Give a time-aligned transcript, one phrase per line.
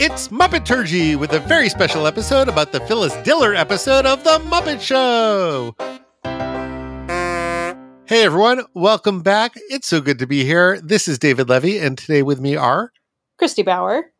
[0.00, 4.80] It's Muppeturgy with a very special episode about the Phyllis Diller episode of The Muppet
[4.80, 5.74] Show.
[8.06, 9.54] Hey everyone, welcome back.
[9.70, 10.80] It's so good to be here.
[10.80, 12.92] This is David Levy, and today with me are
[13.38, 14.12] Christy Bauer,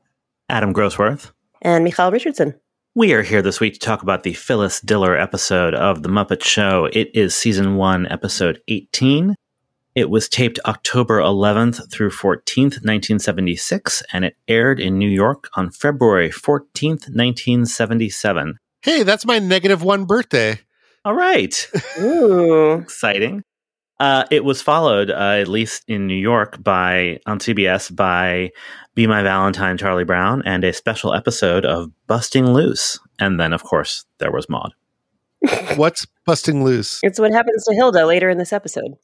[0.49, 1.31] Adam Grossworth,
[1.63, 2.59] and Michal Richardson.
[2.97, 6.43] We are here this week to talk about the Phyllis Diller episode of The Muppet
[6.43, 6.89] Show.
[6.93, 9.37] It is season one, episode 18.
[9.99, 15.73] It was taped October 11th through 14th, 1976, and it aired in New York on
[15.73, 18.61] February 14th, 1977.
[18.83, 20.61] Hey, that's my negative one birthday.
[21.05, 21.69] All right.
[21.99, 22.75] Ooh.
[22.81, 23.43] Exciting.
[23.99, 28.53] Uh, it was followed, uh, at least in New York, by on CBS by
[28.95, 33.65] "Be My Valentine, Charlie Brown" and a special episode of "Busting Loose." And then, of
[33.65, 34.75] course, there was Maud.
[35.75, 37.01] What's busting loose?
[37.03, 38.95] It's what happens to Hilda later in this episode.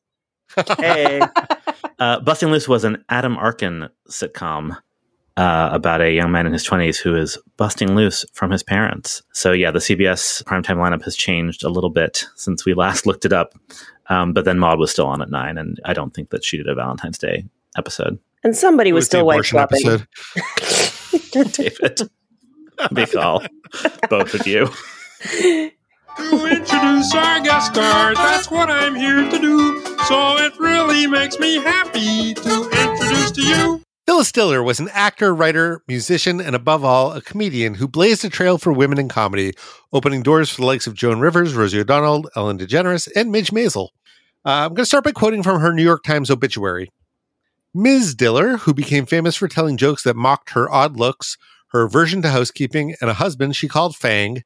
[0.79, 1.21] Hey,
[1.99, 4.77] uh, "Busting Loose" was an Adam Arkin sitcom
[5.37, 9.23] uh, about a young man in his twenties who is busting loose from his parents.
[9.33, 13.25] So, yeah, the CBS primetime lineup has changed a little bit since we last looked
[13.25, 13.55] it up.
[14.09, 16.57] Um, but then Maud was still on at nine, and I don't think that she
[16.57, 18.19] did a Valentine's Day episode.
[18.43, 20.05] And somebody was, was still white abortion swapping.
[21.33, 21.53] episode.
[21.53, 22.11] David,
[22.91, 23.43] Michal,
[24.11, 24.69] both of you.
[26.17, 28.17] To introduce our guest stars.
[28.17, 29.81] That's what I'm here to do.
[30.07, 33.83] So it really makes me happy to introduce to you.
[34.07, 38.29] Phyllis Diller was an actor, writer, musician, and above all, a comedian who blazed a
[38.29, 39.55] trail for women in comedy,
[39.95, 43.89] opening doors for the likes of Joan Rivers, Rosie O'Donnell, Ellen DeGeneres, and Midge Maisel.
[44.45, 46.91] Uh, I'm going to start by quoting from her New York Times obituary.
[47.73, 48.15] Ms.
[48.15, 52.29] Diller, who became famous for telling jokes that mocked her odd looks, her aversion to
[52.29, 54.43] housekeeping, and a husband she called Fang,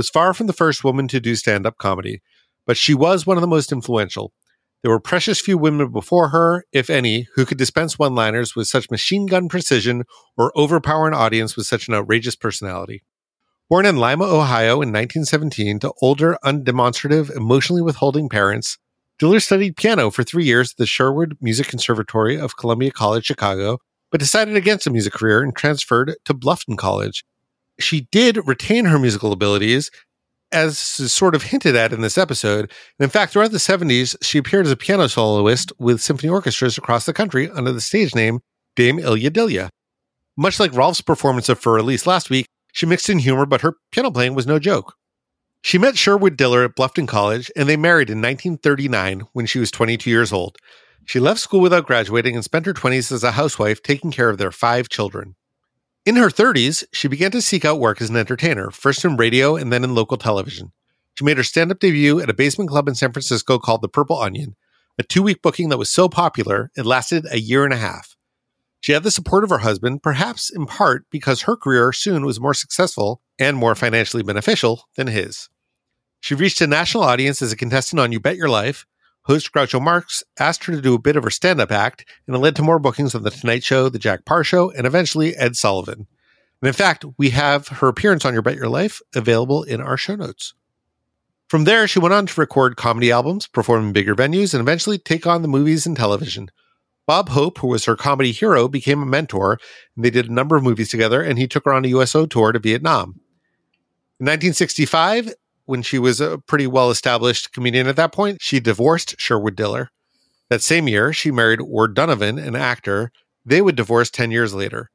[0.00, 2.22] was far from the first woman to do stand up comedy,
[2.66, 4.32] but she was one of the most influential.
[4.82, 8.66] There were precious few women before her, if any, who could dispense one liners with
[8.66, 10.04] such machine gun precision
[10.38, 13.02] or overpower an audience with such an outrageous personality.
[13.68, 18.78] Born in Lima, Ohio in 1917 to older, undemonstrative, emotionally withholding parents,
[19.18, 23.80] Diller studied piano for three years at the Sherwood Music Conservatory of Columbia College, Chicago,
[24.10, 27.22] but decided against a music career and transferred to Bluffton College.
[27.80, 29.90] She did retain her musical abilities,
[30.52, 32.70] as is sort of hinted at in this episode.
[32.98, 36.76] And in fact, throughout the 70s, she appeared as a piano soloist with symphony orchestras
[36.76, 38.40] across the country under the stage name
[38.76, 39.68] Dame Illya Dillya.
[40.36, 43.74] Much like Rolf's performance of For Elise last week, she mixed in humor, but her
[43.92, 44.94] piano playing was no joke.
[45.62, 49.70] She met Sherwood Diller at Bluffton College, and they married in 1939 when she was
[49.70, 50.56] 22 years old.
[51.04, 54.38] She left school without graduating and spent her 20s as a housewife taking care of
[54.38, 55.34] their five children.
[56.06, 59.54] In her 30s, she began to seek out work as an entertainer, first in radio
[59.56, 60.72] and then in local television.
[61.14, 63.88] She made her stand up debut at a basement club in San Francisco called the
[63.88, 64.56] Purple Onion,
[64.98, 68.16] a two week booking that was so popular it lasted a year and a half.
[68.80, 72.40] She had the support of her husband, perhaps in part because her career soon was
[72.40, 75.50] more successful and more financially beneficial than his.
[76.20, 78.86] She reached a national audience as a contestant on You Bet Your Life.
[79.30, 82.34] Host Groucho Marx asked her to do a bit of her stand up act, and
[82.34, 85.36] it led to more bookings on The Tonight Show, The Jack Paar Show, and eventually
[85.36, 86.08] Ed Sullivan.
[86.60, 89.96] And in fact, we have her appearance on Your Bet Your Life available in our
[89.96, 90.54] show notes.
[91.46, 94.98] From there, she went on to record comedy albums, perform in bigger venues, and eventually
[94.98, 96.50] take on the movies and television.
[97.06, 99.60] Bob Hope, who was her comedy hero, became a mentor,
[99.94, 102.26] and they did a number of movies together, and he took her on a USO
[102.26, 103.20] tour to Vietnam.
[104.18, 105.32] In 1965,
[105.70, 109.90] when she was a pretty well established comedian at that point, she divorced Sherwood Diller.
[110.48, 113.12] That same year, she married Ward Donovan, an actor.
[113.46, 114.90] They would divorce 10 years later.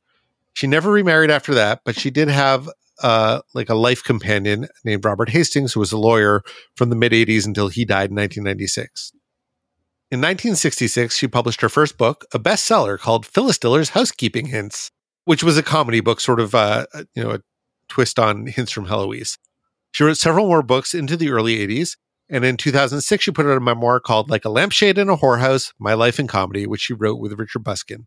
[0.53, 2.69] She never remarried after that, but she did have
[3.02, 6.44] uh, like a life companion named Robert Hastings, who was a lawyer
[6.75, 9.14] from the mid 80s until he died in 1996.
[10.12, 14.91] In 1966, she published her first book, a bestseller called Phyllis Diller's Housekeeping Hints,
[15.24, 16.85] which was a comedy book, sort of uh,
[17.16, 17.40] you know a
[17.88, 19.38] twist on Hints from Heloise.
[19.96, 21.96] She wrote several more books into the early 80s,
[22.28, 25.72] and in 2006, she put out a memoir called Like a Lampshade in a Whorehouse
[25.80, 28.06] My Life in Comedy, which she wrote with Richard Buskin.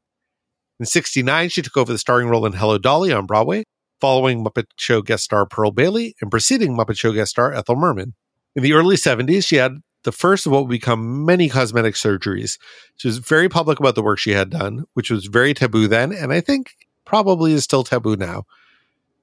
[0.78, 3.64] In 69, she took over the starring role in Hello Dolly on Broadway,
[4.02, 8.12] following Muppet Show guest star Pearl Bailey and preceding Muppet Show guest star Ethel Merman.
[8.54, 12.58] In the early 70s, she had the first of what would become many cosmetic surgeries.
[12.96, 16.12] She was very public about the work she had done, which was very taboo then,
[16.12, 16.72] and I think
[17.06, 18.44] probably is still taboo now.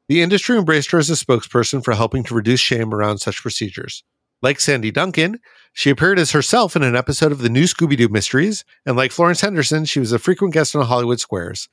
[0.08, 4.04] The industry embraced her as a spokesperson for helping to reduce shame around such procedures.
[4.42, 5.40] Like Sandy Duncan,
[5.74, 9.12] she appeared as herself in an episode of the new Scooby Doo Mysteries, and like
[9.12, 11.68] Florence Henderson, she was a frequent guest on Hollywood Squares.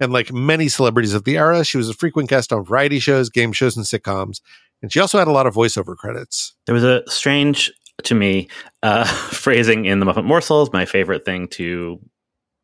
[0.00, 3.30] And like many celebrities of the era, she was a frequent guest on variety shows,
[3.30, 4.40] game shows, and sitcoms.
[4.82, 6.54] And she also had a lot of voiceover credits.
[6.66, 7.72] There was a strange,
[8.04, 8.48] to me,
[8.82, 11.98] uh, phrasing in the Muppet Morsels, my favorite thing to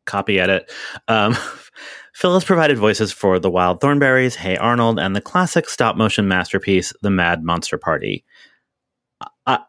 [0.05, 0.71] copy edit.
[1.07, 1.35] Um,
[2.13, 6.93] Phyllis provided voices for The Wild Thornberrys, Hey Arnold, and the classic stop motion masterpiece,
[7.01, 8.23] The Mad Monster Party.
[9.45, 9.59] I,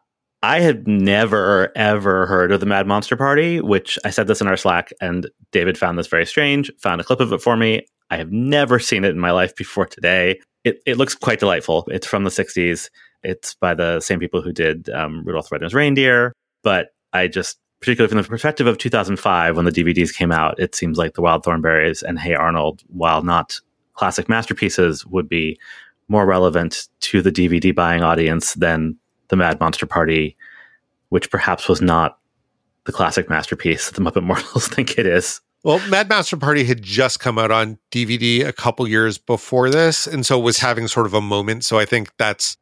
[0.43, 4.47] I had never, ever heard of The Mad Monster Party, which I said this in
[4.47, 7.85] our Slack, and David found this very strange, found a clip of it for me.
[8.11, 10.39] I have never seen it in my life before today.
[10.63, 11.85] It, it looks quite delightful.
[11.89, 12.91] It's from the 60s.
[13.25, 17.59] It's by the same people who did um, Rudolph the Red-Nosed Reindeer, but I just
[17.81, 21.23] particularly from the perspective of 2005 when the DVDs came out, it seems like The
[21.23, 23.61] Wild Thornberrys and Hey Arnold, while not
[23.95, 25.59] classic masterpieces, would be
[26.09, 28.97] more relevant to the DVD buying audience than
[29.29, 30.37] The Mad Monster Party,
[31.09, 32.19] which perhaps was not
[32.85, 35.41] the classic masterpiece that the Muppet Morsels think it is.
[35.65, 40.07] Well, Mad Monster Party had just come out on DVD a couple years before this,
[40.07, 41.65] and so was having sort of a moment.
[41.65, 42.57] So I think that's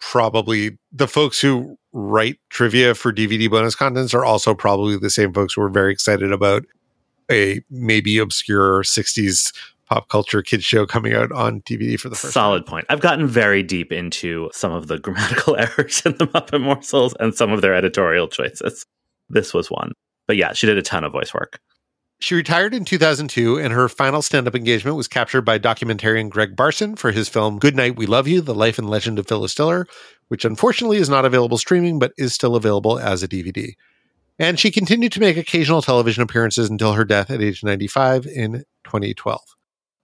[0.00, 5.32] probably the folks who write trivia for DVD bonus contents are also probably the same
[5.32, 6.62] folks who are very excited about
[7.30, 9.56] a maybe obscure 60s
[9.86, 12.70] pop culture kids show coming out on DVD for the first Solid time.
[12.70, 12.86] point.
[12.90, 17.34] I've gotten very deep into some of the grammatical errors in the Muppet Morsels and
[17.34, 18.84] some of their editorial choices.
[19.30, 19.92] This was one.
[20.26, 21.60] But yeah, she did a ton of voice work.
[22.18, 26.56] She retired in 2002, and her final stand up engagement was captured by documentarian Gregg
[26.56, 29.54] Barson for his film Good Night, We Love You The Life and Legend of Phyllis
[29.54, 29.86] Diller,
[30.28, 33.74] which unfortunately is not available streaming but is still available as a DVD.
[34.38, 38.64] And she continued to make occasional television appearances until her death at age 95 in
[38.84, 39.40] 2012.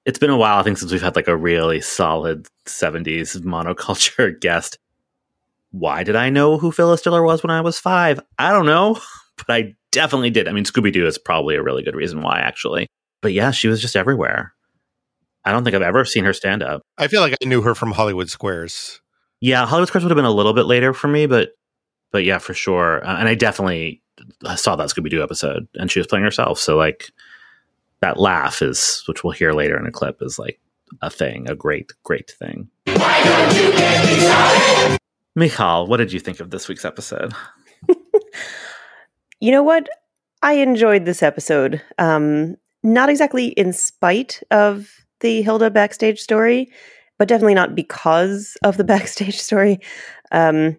[0.05, 4.39] It's been a while, I think, since we've had like a really solid 70s monoculture
[4.41, 4.79] guest.
[5.71, 8.21] Why did I know who Phyllis Diller was when I was five?
[8.39, 8.99] I don't know,
[9.37, 10.49] but I definitely did.
[10.49, 12.89] I mean, Scooby Doo is probably a really good reason why, actually.
[13.21, 14.53] But yeah, she was just everywhere.
[15.45, 16.83] I don't think I've ever seen her stand up.
[16.99, 19.01] I feel like I knew her from Hollywood Squares.
[19.41, 21.51] Yeah, Hollywood Squares would have been a little bit later for me, but
[22.11, 23.05] but yeah, for sure.
[23.05, 24.03] Uh, and I definitely
[24.57, 26.59] saw that Scooby Doo episode, and she was playing herself.
[26.59, 27.11] So like
[28.01, 30.61] that laugh is, which we'll hear later in a clip, is like
[31.01, 32.69] a thing, a great, great thing.
[35.35, 37.33] Michal, what did you think of this week's episode?
[39.43, 39.89] You know what?
[40.43, 41.83] I enjoyed this episode.
[41.99, 42.55] Um,
[42.85, 46.71] not exactly in spite of the Hilda backstage story,
[47.19, 49.81] but definitely not because of the backstage story.
[50.31, 50.79] Um,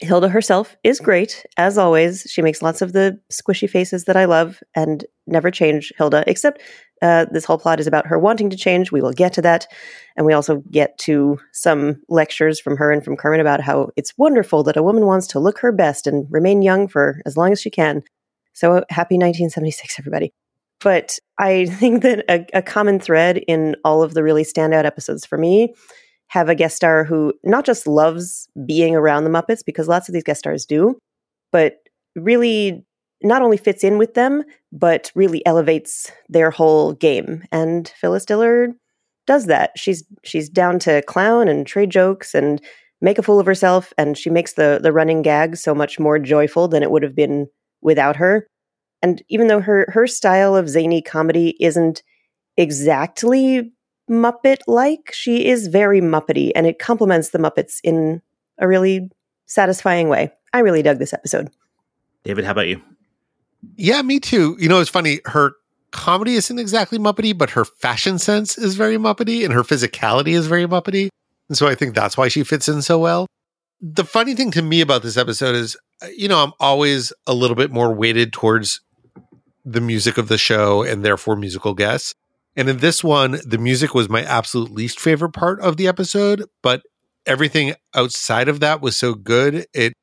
[0.00, 2.28] Hilda herself is great, as always.
[2.30, 6.62] She makes lots of the squishy faces that I love and never change Hilda, except
[7.02, 8.92] uh, this whole plot is about her wanting to change.
[8.92, 9.66] We will get to that.
[10.16, 14.16] And we also get to some lectures from her and from Carmen about how it's
[14.18, 17.52] wonderful that a woman wants to look her best and remain young for as long
[17.52, 18.02] as she can.
[18.52, 20.32] So happy 1976, everybody.
[20.80, 25.24] But I think that a, a common thread in all of the really standout episodes
[25.24, 25.74] for me
[26.28, 30.12] have a guest star who not just loves being around the Muppets, because lots of
[30.12, 30.96] these guest stars do,
[31.50, 31.78] but
[32.14, 32.84] really
[33.22, 37.44] not only fits in with them, but really elevates their whole game.
[37.52, 38.68] And Phyllis Diller
[39.26, 39.72] does that.
[39.76, 42.60] She's she's down to clown and trade jokes and
[43.00, 46.18] make a fool of herself, and she makes the the running gag so much more
[46.18, 47.48] joyful than it would have been
[47.80, 48.46] without her.
[49.02, 52.02] And even though her her style of zany comedy isn't
[52.56, 53.72] exactly
[54.10, 58.20] Muppet like, she is very Muppety, and it complements the Muppets in
[58.58, 59.08] a really
[59.46, 60.32] satisfying way.
[60.52, 61.50] I really dug this episode.
[62.24, 62.82] David, how about you?
[63.76, 64.56] Yeah, me too.
[64.58, 65.20] You know, it's funny.
[65.26, 65.52] Her
[65.90, 70.46] comedy isn't exactly Muppety, but her fashion sense is very Muppety and her physicality is
[70.46, 71.08] very Muppety.
[71.48, 73.26] And so I think that's why she fits in so well.
[73.80, 77.34] The funny thing to me about this episode is, uh, you know, I'm always a
[77.34, 78.80] little bit more weighted towards
[79.64, 82.14] the music of the show and therefore musical guests.
[82.56, 86.44] And in this one, the music was my absolute least favorite part of the episode,
[86.62, 86.82] but
[87.26, 89.66] everything outside of that was so good.
[89.72, 89.94] It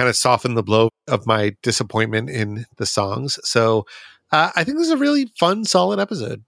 [0.00, 3.38] kind of soften the blow of my disappointment in the songs.
[3.44, 3.84] So
[4.32, 6.42] uh, I think this is a really fun, solid episode.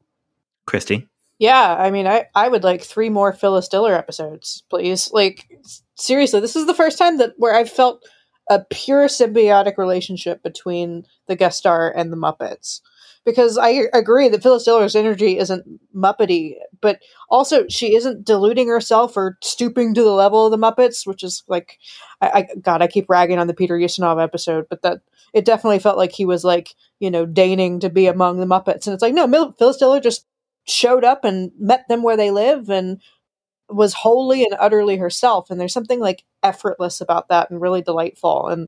[0.64, 1.06] Christy?
[1.38, 5.10] Yeah, I mean, I, I would like three more Phyllis Diller episodes, please.
[5.12, 5.50] Like,
[5.96, 8.02] seriously, this is the first time that where I've felt
[8.48, 12.80] a pure symbiotic relationship between the guest star and the Muppets.
[13.24, 15.64] Because I agree that Phyllis Diller's energy isn't
[15.94, 16.98] Muppety, but
[17.30, 21.44] also she isn't deluding herself or stooping to the level of the Muppets, which is
[21.46, 21.78] like,
[22.20, 25.02] I, I God, I keep ragging on the Peter Ustinov episode, but that
[25.32, 28.86] it definitely felt like he was like, you know, deigning to be among the Muppets,
[28.86, 30.26] and it's like, no, Mil- Phyllis Diller just
[30.64, 33.00] showed up and met them where they live and
[33.68, 35.50] was wholly and utterly herself.
[35.50, 38.48] And there's something like effortless about that and really delightful.
[38.48, 38.66] And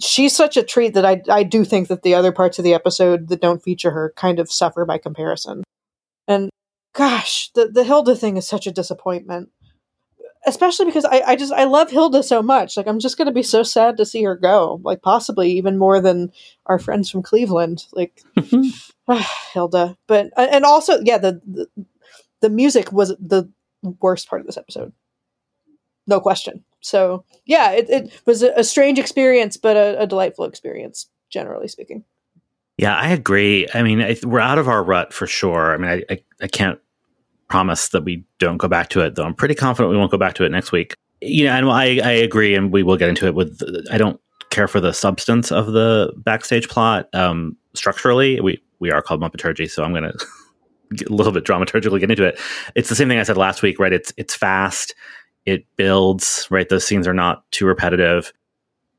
[0.00, 2.74] she's such a treat that I, I do think that the other parts of the
[2.74, 5.64] episode that don't feature her kind of suffer by comparison.
[6.26, 6.50] And
[6.94, 9.50] gosh, the, the Hilda thing is such a disappointment.
[10.46, 12.76] Especially because I, I just I love Hilda so much.
[12.76, 14.80] Like I'm just gonna be so sad to see her go.
[14.84, 16.32] Like possibly even more than
[16.66, 17.86] our friends from Cleveland.
[17.92, 18.22] Like
[19.08, 19.96] ah, Hilda.
[20.06, 21.86] But and also, yeah, the, the
[22.40, 23.50] the music was the
[24.00, 24.92] worst part of this episode,
[26.06, 26.64] no question.
[26.80, 32.04] So yeah, it, it was a, strange experience, but a, a delightful experience, generally speaking.
[32.76, 33.66] Yeah, I agree.
[33.74, 35.74] I mean, I, we're out of our rut for sure.
[35.74, 36.78] I mean, I, I, I can't
[37.48, 39.24] promise that we don't go back to it, though.
[39.24, 40.94] I'm pretty confident we won't go back to it next week.
[41.20, 43.60] You know, and I, I agree, and we will get into it with.
[43.90, 44.20] I don't
[44.50, 47.08] care for the substance of the backstage plot.
[47.12, 50.04] Um, structurally, we we are called Muppeturgy, so I'm going
[50.96, 52.38] to a little bit dramaturgically get into it.
[52.74, 53.92] It's the same thing I said last week, right?
[53.92, 54.94] It's it's fast,
[55.46, 56.68] it builds, right?
[56.68, 58.32] Those scenes are not too repetitive.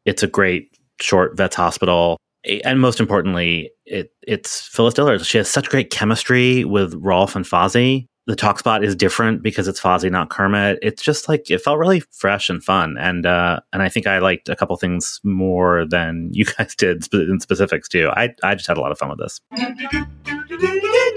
[0.05, 2.17] It's a great short vet's hospital
[2.63, 5.19] and most importantly, it it's Phyllis Diller.
[5.19, 8.05] She has such great chemistry with Rolf and Fozzie.
[8.27, 10.77] The talk spot is different because it's Fozzie, not Kermit.
[10.84, 14.19] It's just like it felt really fresh and fun, and uh, and I think I
[14.19, 18.10] liked a couple things more than you guys did in specifics too.
[18.15, 19.41] I I just had a lot of fun with this.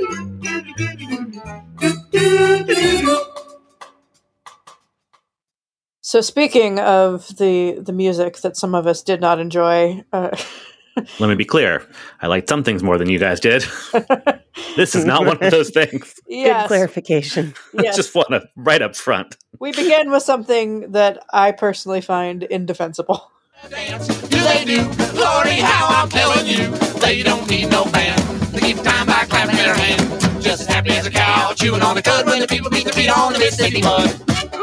[6.13, 10.05] So speaking of the the music that some of us did not enjoy.
[10.13, 10.37] Uh,
[11.19, 11.89] Let me be clear.
[12.21, 13.65] I liked some things more than you guys did.
[14.77, 16.21] this is not one of those things.
[16.29, 17.55] yes, Good clarification.
[17.73, 17.97] Yes.
[17.97, 19.39] just want to right up front.
[19.59, 23.31] we begin with something that I personally find indefensible.
[23.71, 24.07] dance.
[24.07, 24.83] Do they do?
[25.19, 26.69] Lordy, how I'm telling you,
[27.01, 28.21] they don't need no band.
[28.53, 30.45] They keep time by clapping their hands.
[30.45, 32.93] Just as happy as a cow chewing on the cud when the people beat their
[32.93, 34.62] feet on the Mississippi mud.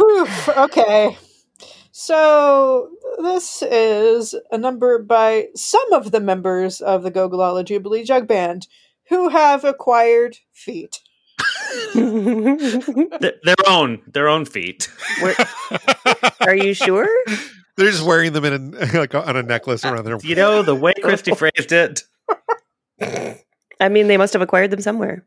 [0.00, 0.26] Whew,
[0.56, 1.18] okay.
[1.92, 2.90] So
[3.22, 8.66] this is a number by some of the members of the Gogolala Jubilee Jug Band
[9.08, 11.00] who have acquired feet.
[11.94, 14.90] Their own, their own feet.
[15.20, 15.36] Where-
[16.40, 17.08] are you sure?
[17.76, 20.18] They're just wearing them in a, like on a necklace around their.
[20.22, 22.02] You know the way Christy phrased it.
[23.80, 25.24] I mean, they must have acquired them somewhere.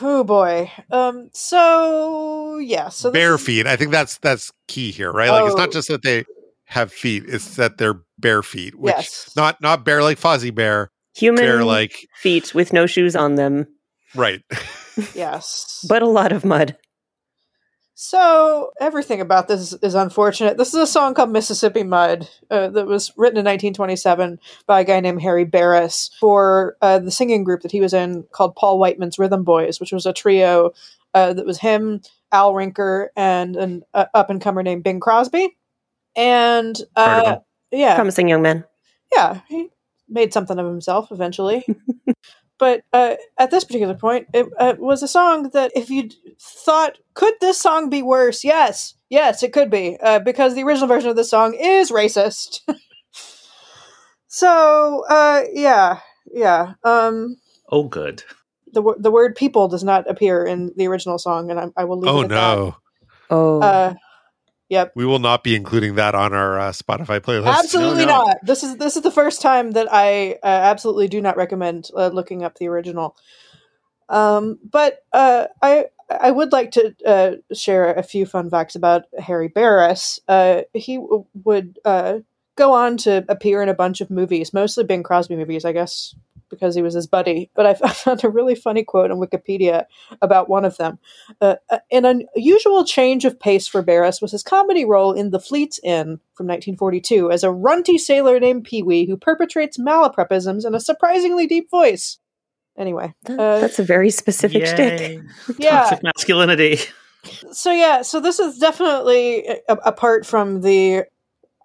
[0.00, 0.70] Oh boy.
[0.90, 1.30] Um.
[1.32, 2.88] So yeah.
[2.88, 3.66] So bare is- feet.
[3.66, 5.30] I think that's that's key here, right?
[5.30, 5.58] Like it's Oh.
[5.58, 6.24] not just that they
[6.66, 9.30] have feet; it's that they're bare feet, which Yes.
[9.36, 10.90] not not bare like Fozzie Bear.
[11.16, 13.66] Human They're like feet with no shoes on them,
[14.16, 14.40] right.
[15.14, 15.84] Yes.
[15.88, 16.76] but a lot of mud.
[17.96, 20.56] So everything about this is, is unfortunate.
[20.56, 24.84] This is a song called Mississippi Mud uh, that was written in 1927 by a
[24.84, 28.80] guy named Harry Barris for uh, the singing group that he was in called Paul
[28.80, 30.72] Whiteman's Rhythm Boys, which was a trio
[31.14, 32.00] uh, that was him,
[32.32, 35.56] Al Rinker, and an uh, up and comer named Bing Crosby.
[36.16, 37.38] And uh,
[37.70, 38.64] yeah, Promising young man.
[39.14, 39.68] yeah, he
[40.08, 41.64] made something of himself eventually.
[42.58, 46.08] but uh, at this particular point, it uh, was a song that if you
[46.40, 48.44] thought, could this song be worse?
[48.44, 52.60] Yes, yes, it could be, uh, because the original version of this song is racist.
[54.28, 56.00] so, uh, yeah,
[56.32, 56.74] yeah.
[56.84, 57.36] Um,
[57.70, 58.22] Oh, good.
[58.72, 61.84] the wo- the word "people" does not appear in the original song, and I, I
[61.84, 62.56] will leave Oh it at that.
[62.56, 62.76] no,
[63.30, 63.94] Oh, Uh,
[64.74, 64.92] yep.
[64.94, 67.46] we will not be including that on our uh, Spotify playlist.
[67.58, 68.24] Absolutely no.
[68.24, 68.38] not.
[68.42, 72.08] This is this is the first time that I uh, absolutely do not recommend uh,
[72.08, 73.16] looking up the original.
[74.08, 79.04] Um, but uh, I I would like to uh, share a few fun facts about
[79.18, 80.20] Harry Barris.
[80.28, 82.18] Uh, he w- would uh,
[82.56, 86.14] go on to appear in a bunch of movies, mostly Bing Crosby movies, I guess,
[86.50, 87.50] because he was his buddy.
[87.54, 89.84] But I, I found a really funny quote on Wikipedia
[90.22, 90.98] about one of them.
[91.40, 95.40] Uh, uh, an unusual change of pace for Barris was his comedy role in The
[95.40, 100.74] Fleet's In from 1942 as a runty sailor named Pee Wee who perpetrates malapropisms in
[100.74, 102.18] a surprisingly deep voice.
[102.76, 105.20] Anyway, uh, that's a very specific shtick.
[105.58, 105.82] Yeah.
[105.82, 106.78] Toxic masculinity.
[107.52, 111.04] So yeah, so this is definitely a- apart from the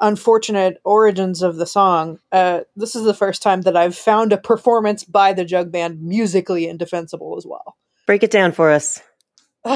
[0.01, 2.19] unfortunate origins of the song.
[2.31, 6.01] Uh, this is the first time that I've found a performance by the Jug Band
[6.01, 7.75] musically indefensible as well.
[8.05, 9.01] Break it down for us.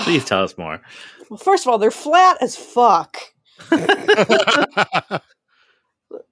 [0.03, 0.81] Please tell us more.
[1.29, 3.17] Well, first of all, they're flat as fuck.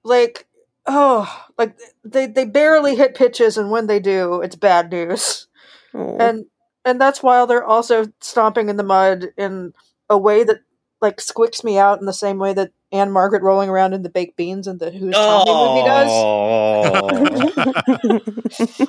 [0.04, 0.46] like
[0.86, 5.46] oh like they they barely hit pitches and when they do it's bad news
[5.94, 6.16] Oh.
[6.18, 6.46] and
[6.84, 9.72] and that's while they're also stomping in the mud in
[10.08, 10.60] a way that
[11.02, 14.36] like squicks me out in the same way that Ann-Margret rolling around in the baked
[14.36, 16.08] beans and the Who's Tommy movie does.
[16.10, 17.08] Oh.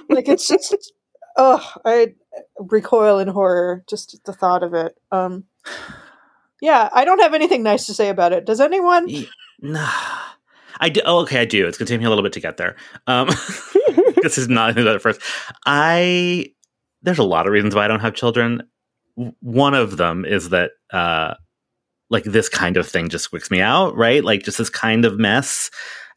[0.10, 0.93] Like it's just
[1.38, 2.13] oh, I
[2.60, 4.95] recoil in horror just at the thought of it.
[5.12, 5.45] Um
[6.62, 8.45] yeah, I don't have anything nice to say about it.
[8.45, 9.07] Does anyone?
[9.62, 9.89] Nah.
[10.79, 11.01] I do.
[11.05, 11.67] Oh, okay, I do.
[11.67, 12.75] It's going to take me a little bit to get there.
[13.07, 13.27] Um,
[14.22, 15.22] this is not about it first.
[15.65, 16.53] I
[17.01, 18.63] there's a lot of reasons why I don't have children.
[19.41, 21.36] One of them is that uh,
[22.13, 24.24] like this kind of thing just squicks me out, right?
[24.24, 25.72] Like just this kind of mess.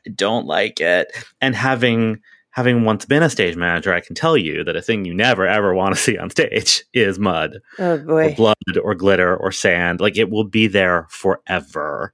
[0.07, 1.11] I don't like it.
[1.41, 5.05] And having having once been a stage manager, I can tell you that a thing
[5.05, 9.37] you never ever want to see on stage is mud oh or blood or glitter
[9.37, 10.01] or sand.
[10.01, 12.13] Like it will be there forever.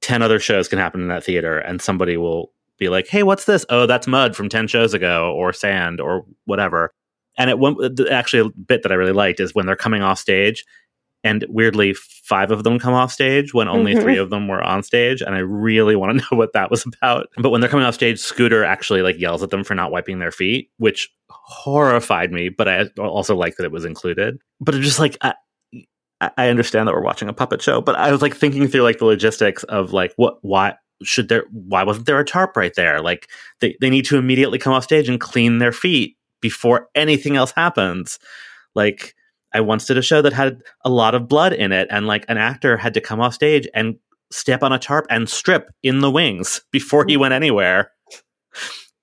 [0.00, 3.44] 10 other shows can happen in that theater and somebody will be like, "Hey, what's
[3.44, 6.92] this?" "Oh, that's mud from 10 shows ago or sand or whatever."
[7.36, 10.18] And it the- actually a bit that I really liked is when they're coming off
[10.18, 10.64] stage
[11.22, 14.02] and weirdly five of them come off stage when only Mhm.
[14.02, 16.84] three of them were on stage and I really want to know what that was
[16.86, 17.28] about.
[17.36, 20.18] But when they're coming off stage, Scooter actually like yells at them for not wiping
[20.18, 24.38] their feet, which horrified me, but I also like that it was included.
[24.60, 25.34] But it's just like I,
[26.20, 28.82] I I understand that we're watching a puppet show, but I was like thinking through
[28.82, 32.74] like the logistics of like what why should there why wasn't there a tarp right
[32.76, 33.00] there?
[33.00, 33.28] Like
[33.60, 37.52] they, they need to immediately come off stage and clean their feet before anything else
[37.52, 38.18] happens.
[38.74, 39.14] Like
[39.52, 42.24] I once did a show that had a lot of blood in it, and like
[42.28, 43.96] an actor had to come off stage and
[44.30, 47.90] step on a tarp and strip in the wings before he went anywhere.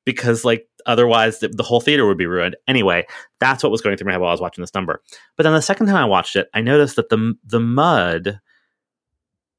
[0.06, 2.56] Because like otherwise the, the whole theater would be ruined.
[2.68, 3.06] Anyway
[3.40, 5.02] that's what was going through my head while i was watching this number.
[5.36, 8.40] But then the second time i watched it i noticed that the the mud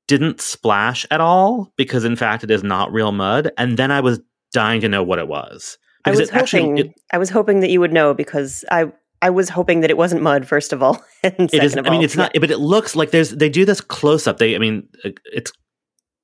[0.07, 4.01] didn't splash at all because in fact it is not real mud and then i
[4.01, 4.21] was
[4.53, 5.77] dying to know what it was.
[6.05, 8.91] I because was it actually it- I was hoping that you would know because I
[9.21, 11.05] I was hoping that it wasn't mud first of all.
[11.25, 13.49] And it second is i mean all, it's not but it looks like there's they
[13.49, 15.51] do this close up they i mean uh, it's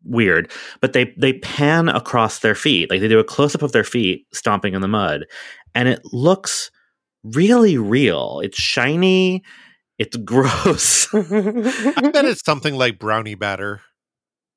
[0.05, 2.91] weird but they they pan across their feet.
[2.91, 5.25] Like they do a close up of their feet stomping in the mud
[5.75, 6.71] and it looks
[7.25, 8.41] really real.
[8.45, 9.43] It's shiny.
[9.99, 11.13] It's gross.
[11.15, 13.81] I bet it's something like brownie batter.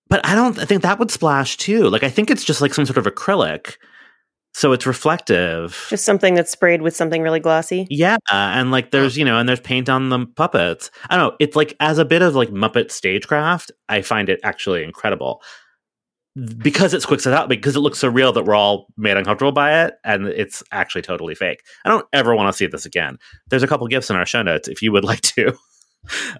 [0.10, 1.90] but i don't I think that would splash too.
[1.90, 3.78] Like i think it's just like some sort of acrylic
[4.58, 7.86] so it's reflective Just something that's sprayed with something really glossy.
[7.92, 10.90] Yeah, and like there's you know, and there's paint on the puppets.
[11.12, 11.36] I don't know.
[11.40, 15.44] It's like as a bit of like Muppet stagecraft, I find it actually incredible
[16.58, 19.52] because it squicks it out because it looks so real that we're all made uncomfortable
[19.52, 21.62] by it, and it's actually totally fake.
[21.86, 23.20] I don't ever want to see this again.
[23.52, 25.54] There's a couple gifts in our show notes if you would like to.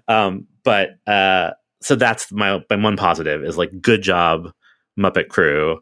[0.08, 4.50] um, but uh, so that's my my one positive is like good job
[4.98, 5.78] Muppet crew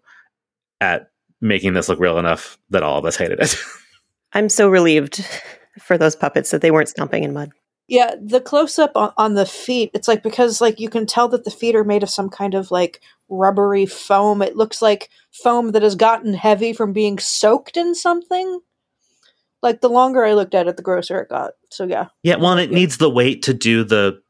[0.83, 1.07] at
[1.40, 3.57] making this look real enough that all of us hated it.
[4.33, 5.25] I'm so relieved
[5.81, 7.51] for those puppets that they weren't stomping in mud.
[7.88, 11.29] Yeah, the close up on, on the feet, it's like because like you can tell
[11.29, 14.42] that the feet are made of some kind of like rubbery foam.
[14.42, 18.61] It looks like foam that has gotten heavy from being soaked in something.
[19.62, 21.53] Like the longer I looked at it, the grosser it got.
[21.70, 22.07] So yeah.
[22.22, 24.20] Yeah, well, and it needs the weight to do the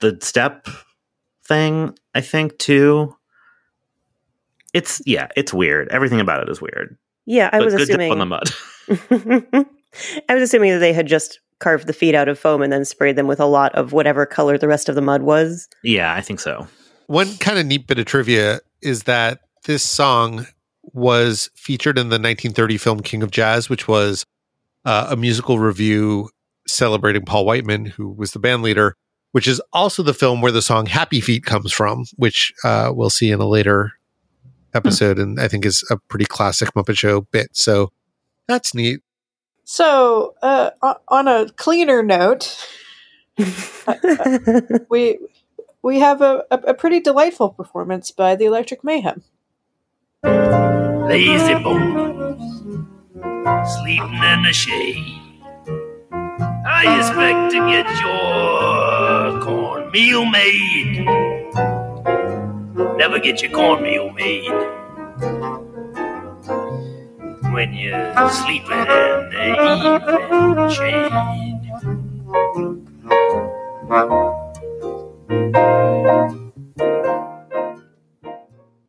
[0.00, 0.66] the step
[1.46, 1.96] thing.
[2.14, 3.16] I think too.
[4.74, 5.88] It's yeah, it's weird.
[5.88, 6.96] Everything about it is weird.
[7.26, 8.50] Yeah, I but was good dip assuming on the mud.
[10.28, 12.84] I was assuming that they had just carved the feet out of foam and then
[12.84, 15.68] sprayed them with a lot of whatever color the rest of the mud was.
[15.82, 16.66] yeah, I think so.
[17.06, 20.46] One kind of neat bit of trivia is that this song
[20.92, 24.24] was featured in the 1930 film King of Jazz, which was
[24.84, 26.30] uh, a musical review
[26.66, 28.94] celebrating Paul Whiteman, who was the band leader,
[29.32, 33.10] which is also the film where the song Happy Feet comes from, which uh, we'll
[33.10, 33.92] see in a later
[34.78, 37.50] episode, and I think is a pretty classic Muppet Show bit.
[37.52, 37.92] So
[38.46, 39.00] that's neat.
[39.64, 40.70] So uh,
[41.08, 42.56] on a cleaner note,
[44.88, 45.18] we
[45.82, 49.22] we have a, a, a pretty delightful performance by the Electric Mayhem.
[50.24, 52.42] Lazy bones,
[53.76, 55.14] sleeping in the shade.
[56.70, 61.27] I expect to get your cornmeal made.
[62.98, 64.50] Never get your cornmeal made
[67.52, 69.54] when you're sleeping in the
[71.46, 71.68] evening.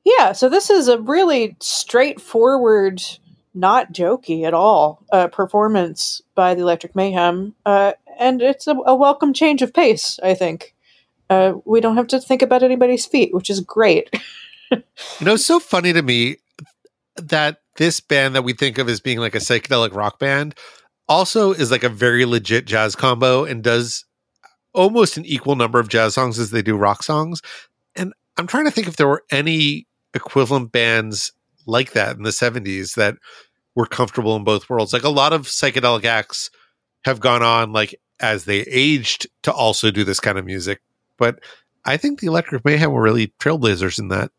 [0.04, 3.04] Yeah, so this is a really straightforward,
[3.54, 8.96] not jokey at all, uh, performance by the Electric Mayhem, uh, and it's a, a
[8.96, 10.20] welcome change of pace.
[10.24, 10.74] I think
[11.30, 14.10] uh, we don't have to think about anybody's feet, which is great.
[15.20, 16.38] You know, it's so funny to me
[17.16, 20.54] that this band that we think of as being like a psychedelic rock band
[21.08, 24.06] also is like a very legit jazz combo and does
[24.74, 27.42] almost an equal number of jazz songs as they do rock songs.
[27.96, 31.32] And I'm trying to think if there were any equivalent bands
[31.66, 33.16] like that in the 70s that
[33.76, 34.94] were comfortable in both worlds.
[34.94, 36.50] Like a lot of psychedelic acts
[37.06, 40.82] have gone on like as they aged to also do this kind of music.
[41.20, 41.40] But
[41.86, 44.32] I think the Electric Mayhem were really trailblazers in that.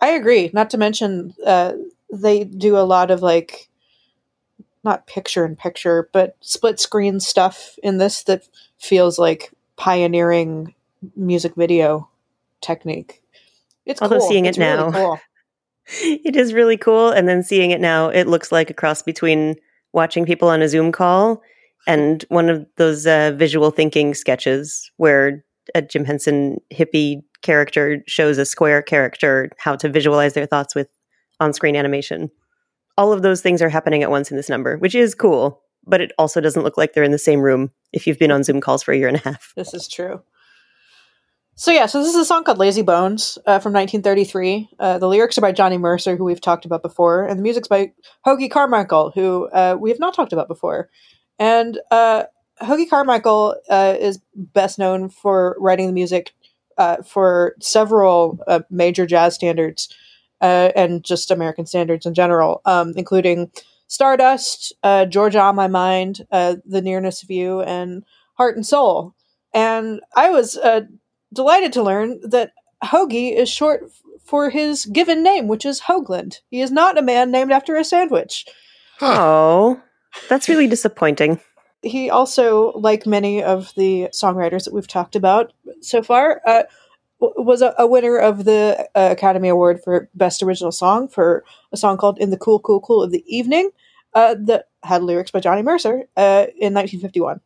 [0.00, 0.50] I agree.
[0.52, 1.72] Not to mention, uh,
[2.12, 3.68] they do a lot of like,
[4.82, 10.74] not picture in picture, but split screen stuff in this that feels like pioneering
[11.16, 12.08] music video
[12.62, 13.22] technique.
[13.84, 14.28] It's Although cool.
[14.28, 15.20] seeing it It's really now- cool.
[16.02, 17.10] it is really cool.
[17.10, 19.56] And then seeing it now, it looks like a cross between
[19.92, 21.42] watching people on a Zoom call
[21.86, 28.38] and one of those uh, visual thinking sketches where a Jim Henson hippie character shows
[28.38, 30.88] a square character how to visualize their thoughts with
[31.38, 32.30] on screen animation.
[32.98, 36.00] All of those things are happening at once in this number, which is cool, but
[36.00, 38.60] it also doesn't look like they're in the same room if you've been on Zoom
[38.60, 39.52] calls for a year and a half.
[39.56, 40.22] This is true.
[41.54, 44.70] So yeah, so this is a song called "Lazy Bones" uh, from 1933.
[44.78, 47.68] Uh, the lyrics are by Johnny Mercer, who we've talked about before, and the music's
[47.68, 47.92] by
[48.26, 50.88] Hoagy Carmichael, who uh, we have not talked about before.
[51.40, 52.24] And uh,
[52.62, 56.32] Hoagy Carmichael uh, is best known for writing the music
[56.78, 59.88] uh, for several uh, major jazz standards
[60.40, 63.50] uh, and just American standards in general, um, including
[63.86, 69.14] Stardust, uh, Georgia on My Mind, uh, The Nearness of You, and Heart and Soul.
[69.52, 70.82] And I was uh,
[71.32, 72.52] delighted to learn that
[72.84, 73.90] Hoagy is short
[74.24, 76.40] for his given name, which is Hoagland.
[76.50, 78.46] He is not a man named after a sandwich.
[78.98, 79.16] Huh.
[79.18, 79.82] Oh,
[80.28, 81.40] that's really disappointing.
[81.82, 86.64] He also, like many of the songwriters that we've talked about so far, uh,
[87.20, 91.76] was a, a winner of the uh, Academy Award for Best Original Song for a
[91.76, 93.70] song called "In the Cool, Cool, Cool of the Evening,"
[94.14, 97.40] uh, that had lyrics by Johnny Mercer uh, in 1951.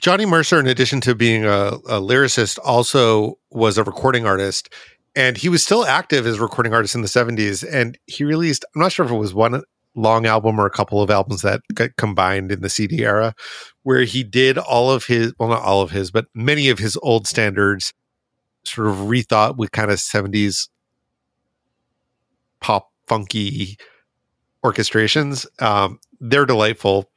[0.00, 4.72] Johnny Mercer, in addition to being a, a lyricist, also was a recording artist.
[5.14, 7.66] And he was still active as a recording artist in the 70s.
[7.66, 9.62] And he released, I'm not sure if it was one
[9.96, 13.34] long album or a couple of albums that got combined in the CD era,
[13.82, 16.96] where he did all of his, well, not all of his, but many of his
[17.02, 17.92] old standards
[18.64, 20.68] sort of rethought with kind of 70s
[22.60, 23.78] pop funky
[24.64, 25.46] orchestrations.
[25.62, 27.10] Um, they're delightful.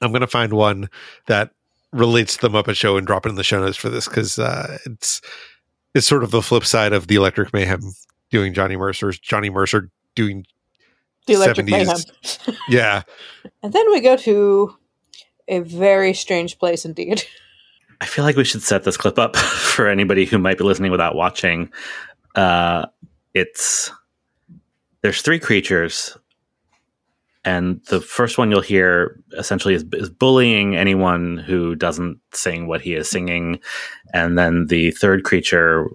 [0.00, 0.88] I'm going to find one
[1.26, 1.50] that
[1.92, 4.38] relates to the Muppet Show and drop it in the show notes for this because
[4.38, 5.20] uh, it's
[5.94, 7.80] it's sort of the flip side of the Electric Mayhem
[8.30, 10.44] doing Johnny Mercer's Johnny Mercer doing
[11.26, 11.70] The Electric 70s.
[12.46, 12.56] Mayhem.
[12.68, 13.02] yeah
[13.62, 14.76] And then we go to
[15.48, 17.22] a very strange place indeed.
[18.00, 20.90] I feel like we should set this clip up for anybody who might be listening
[20.90, 21.70] without watching.
[22.34, 22.86] Uh,
[23.34, 23.90] it's
[25.02, 26.16] there's three creatures,
[27.44, 32.80] and the first one you'll hear essentially is, is bullying anyone who doesn't sing what
[32.80, 33.60] he is singing,
[34.14, 35.88] and then the third creature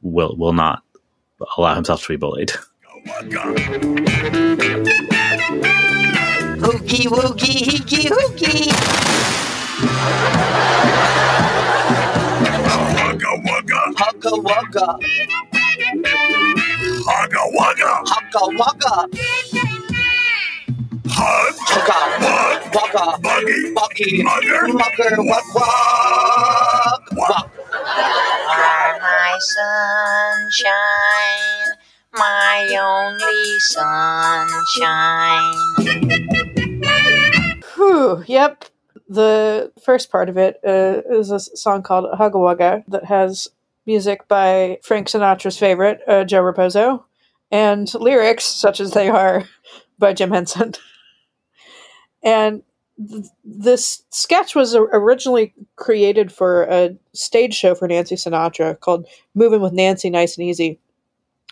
[0.00, 0.82] will will not
[1.56, 2.52] allow himself to be bullied.
[3.06, 3.42] Hoogie
[7.08, 8.72] woogie heegie hoogie.
[12.96, 13.80] Hugga wugga.
[14.00, 14.86] Hugga wugga.
[18.10, 18.94] Hugga wugga.
[21.08, 21.56] Hug.
[21.70, 22.60] Hugga Wug.
[22.74, 23.04] wugga.
[23.22, 23.58] Buggy.
[23.74, 24.10] Buggy.
[24.22, 24.62] Mugger.
[24.80, 27.02] Mugger wug wug.
[27.18, 27.46] Wug.
[28.48, 30.70] are my sunshine,
[32.14, 35.52] my only sunshine.
[37.74, 38.64] Whew, yep.
[39.08, 43.48] The first part of it uh, is a song called Hugga Wugga that has
[43.86, 47.04] music by Frank Sinatra's favorite, uh, Joe Raposo,
[47.50, 49.44] and lyrics, such as they are,
[49.98, 50.74] by Jim Henson.
[52.22, 52.62] And
[52.96, 59.60] th- this sketch was originally created for a stage show for Nancy Sinatra called Moving
[59.60, 60.78] with Nancy Nice and Easy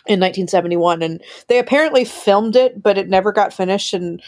[0.07, 1.01] in 1971.
[1.01, 4.21] And they apparently filmed it, but it never got finished and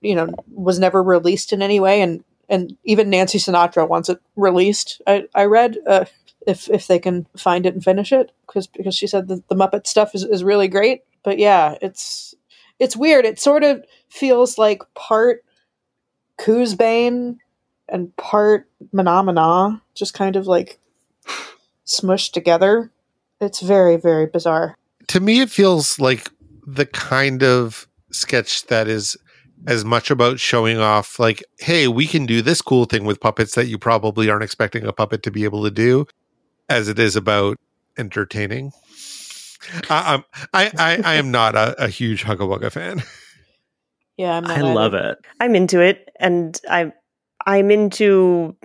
[0.00, 4.20] you know was never released in any way and and even Nancy Sinatra wants it
[4.36, 6.04] released I, I read uh,
[6.46, 9.54] if if they can find it and finish it because because she said that the
[9.54, 12.34] Muppet stuff is, is really great but yeah it's
[12.78, 15.44] it's weird it sort of feels like part
[16.40, 17.38] Koozebane
[17.88, 20.78] and part Menomina just kind of like
[21.86, 22.90] smushed together
[23.40, 24.76] it's very very bizarre
[25.08, 26.30] to me it feels like
[26.66, 29.16] the kind of sketch that is
[29.66, 33.54] as much about showing off like hey we can do this cool thing with puppets
[33.54, 36.06] that you probably aren't expecting a puppet to be able to do
[36.68, 37.56] as it is about
[37.98, 38.72] entertaining
[39.90, 43.02] I, I'm, I, I, I am not a, a huge Hugga Wugga fan.
[44.16, 45.18] yeah I'm not I love it.
[45.40, 46.92] I'm into it, and I'm
[47.46, 48.56] I'm into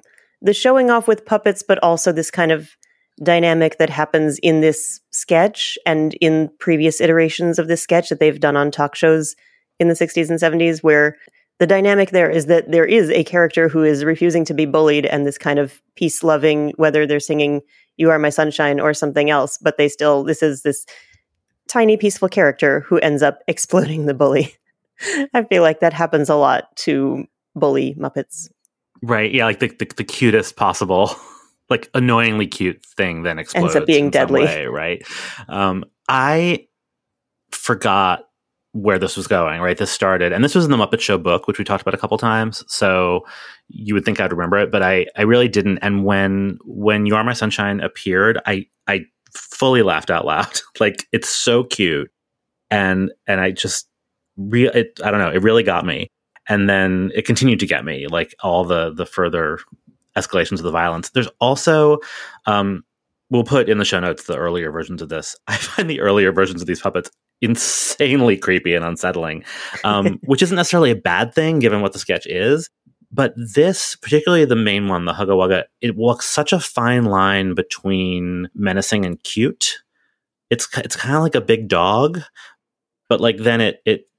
[0.41, 2.69] the showing off with puppets, but also this kind of
[3.21, 8.39] dynamic that happens in this sketch and in previous iterations of this sketch that they've
[8.39, 9.35] done on talk shows
[9.79, 11.15] in the 60s and 70s, where
[11.59, 15.05] the dynamic there is that there is a character who is refusing to be bullied
[15.05, 17.61] and this kind of peace loving, whether they're singing
[17.97, 20.85] You Are My Sunshine or something else, but they still, this is this
[21.67, 24.55] tiny peaceful character who ends up exploding the bully.
[25.33, 28.49] I feel like that happens a lot to bully Muppets.
[29.01, 29.33] Right?
[29.33, 31.11] Yeah, like the the, the cutest possible,
[31.73, 34.43] like annoyingly cute thing then explodes being in some deadly.
[34.43, 35.01] way, right?
[35.49, 36.67] Um, I
[37.51, 38.25] forgot
[38.73, 39.75] where this was going, right?
[39.75, 41.97] This started, and this was in the Muppet Show book, which we talked about a
[41.97, 42.63] couple times.
[42.67, 43.25] So
[43.69, 45.79] you would think I'd remember it, but I, I really didn't.
[45.79, 50.59] And when when You Are My Sunshine appeared, I I fully laughed out loud.
[50.79, 52.11] like it's so cute,
[52.69, 53.87] and and I just
[54.37, 56.07] re it, I don't know, it really got me.
[56.47, 59.57] And then it continued to get me, like all the the further
[60.17, 61.09] escalations of the violence.
[61.09, 61.99] There's also
[62.45, 62.83] um,
[63.29, 65.35] we'll put in the show notes the earlier versions of this.
[65.47, 67.09] I find the earlier versions of these puppets
[67.41, 69.43] insanely creepy and unsettling,
[69.83, 72.69] um, which isn't necessarily a bad thing given what the sketch is.
[73.11, 77.53] But this, particularly the main one, the Hugga Wugga, it walks such a fine line
[77.53, 79.83] between menacing and cute.
[80.49, 82.21] It's it's kind of like a big dog,
[83.09, 84.09] but like then it it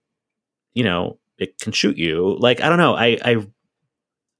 [0.74, 2.36] you know it can shoot you.
[2.38, 2.94] Like I don't know.
[2.94, 3.46] I I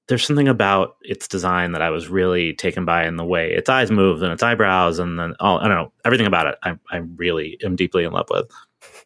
[0.06, 3.68] there's something about its design that I was really taken by in the way its
[3.68, 6.56] eyes move and its eyebrows and then oh I don't know everything about it.
[6.62, 8.50] I I really am deeply in love with.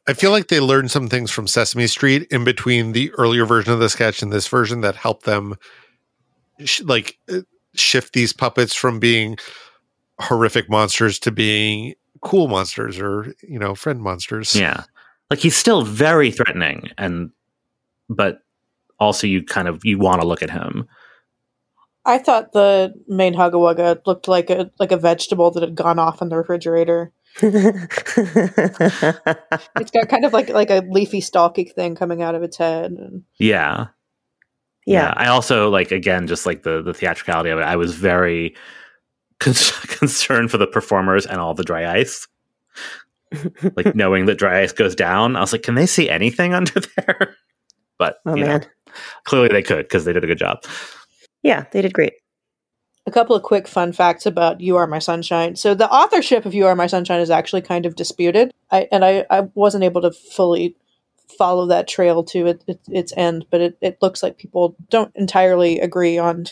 [0.06, 3.72] I feel like they learned some things from Sesame Street in between the earlier version
[3.72, 5.54] of the sketch and this version that helped them
[6.64, 7.40] sh- like uh,
[7.74, 9.36] shift these puppets from being
[10.20, 14.56] horrific monsters to being cool monsters or you know friend monsters.
[14.56, 14.84] Yeah.
[15.30, 17.30] Like he's still very threatening and
[18.08, 18.40] but
[18.98, 20.88] also you kind of you want to look at him.
[22.04, 25.98] I thought the main Hugga Wugga looked like a like a vegetable that had gone
[25.98, 27.12] off in the refrigerator.
[27.42, 28.80] It's
[29.92, 32.92] got kind of like like a leafy stalky thing coming out of its head.
[32.92, 33.88] And Yeah.
[34.86, 35.12] yeah.
[35.16, 37.62] I also like again just like the the theatricality of it.
[37.62, 38.54] I was very
[39.40, 39.54] con-
[39.88, 42.26] concerned for the performers and all the dry ice.
[43.76, 46.80] like knowing that dry ice goes down, I was like, can they see anything under
[46.96, 47.36] there?
[47.98, 48.66] But oh you know, man.
[49.24, 50.58] Clearly they could because they did a good job.
[51.42, 52.14] Yeah, they did great.
[53.06, 56.54] a couple of quick fun facts about "You Are My Sunshine." So the authorship of
[56.54, 58.52] "You Are My Sunshine" is actually kind of disputed.
[58.70, 60.76] I and I, I wasn't able to fully
[61.36, 65.14] follow that trail to it, it, its end, but it, it looks like people don't
[65.14, 66.46] entirely agree on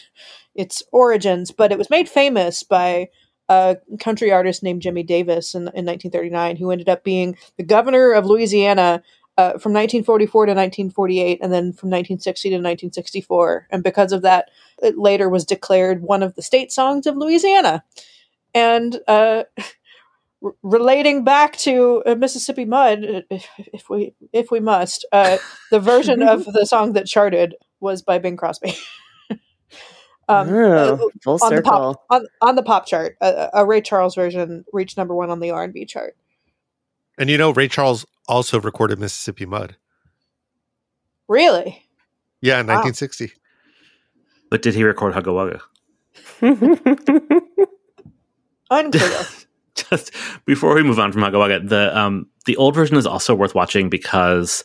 [0.54, 1.50] its origins.
[1.50, 3.08] But it was made famous by
[3.48, 8.12] a country artist named Jimmie Davis in, in 1939, who ended up being the governor
[8.12, 9.02] of Louisiana
[9.38, 13.68] uh, from 1944 to 1948, and then from 1960 to 1964.
[13.70, 14.50] And because of that,
[14.82, 17.84] it later was declared one of the state songs of Louisiana.
[18.54, 19.44] And uh,
[20.42, 25.36] r- relating back to uh, Mississippi Mud, uh, if, if we if we must, uh,
[25.70, 28.74] the version of the song that charted was by Bing Crosby.
[29.30, 31.70] um, uh, oh, full on the circle.
[31.70, 35.40] pop on, on the pop chart, a, a Ray Charles version reached number one on
[35.40, 36.16] the R and B chart.
[37.18, 39.76] And you know, Ray Charles also recorded Mississippi Mud.
[41.28, 41.82] Really?
[42.40, 42.82] Yeah, in Wow.
[42.82, 43.32] 1960.
[44.50, 45.60] But did he record Hugga Wugga?
[48.70, 49.26] Unclear.
[49.74, 50.10] just
[50.44, 53.54] before we move on from Hugga Wugga, the um the old version is also worth
[53.54, 54.64] watching because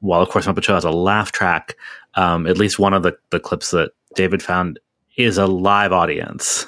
[0.00, 1.76] while of course Muppet Show has a laugh track,
[2.14, 4.78] um, at least one of the, the clips that David found
[5.16, 6.66] is a live audience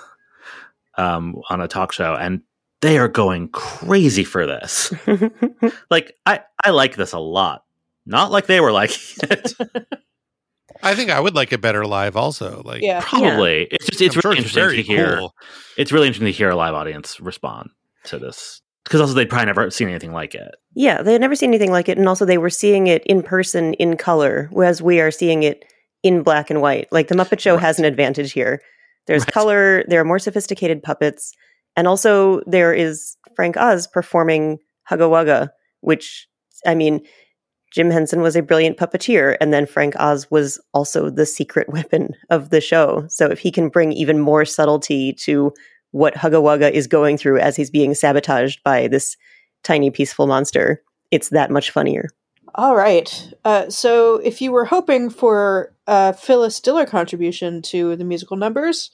[0.97, 2.41] um, on a talk show, and
[2.81, 4.93] they are going crazy for this.
[5.91, 7.65] like I I like this a lot,
[8.07, 9.55] not like they were liking it.
[10.83, 12.63] I think I would like it better live also.
[12.65, 13.01] Like yeah.
[13.03, 15.19] Probably it's just it's I'm sure really interesting very to hear.
[15.19, 15.35] cool.
[15.77, 17.71] It's really interesting to hear a live audience respond
[18.05, 20.55] to this because also they'd probably never seen anything like it.
[20.75, 23.23] yeah, they had never seen anything like it, and also they were seeing it in
[23.23, 25.65] person in color, whereas we are seeing it
[26.05, 26.87] in black and white.
[26.93, 27.63] Like the Muppet Show Right.
[27.65, 28.63] has an advantage here.
[29.07, 29.33] There's Right.
[29.33, 31.35] color, there are more sophisticated puppets,
[31.79, 34.59] and also there is Frank Oz performing
[34.91, 36.27] Hugga Wugga, which
[36.67, 37.07] I mean,
[37.73, 42.15] Jim Henson was a brilliant puppeteer, and then Frank Oz was also the secret weapon
[42.31, 43.07] of the show.
[43.09, 45.55] So if he can bring even more subtlety to
[45.93, 49.17] what Hugga Wugga is going through as he's being sabotaged by this
[49.63, 52.09] tiny peaceful monster, it's that much funnier.
[52.57, 53.33] All right.
[53.45, 58.91] Uh, so, if you were hoping for a Phyllis Diller contribution to the musical numbers,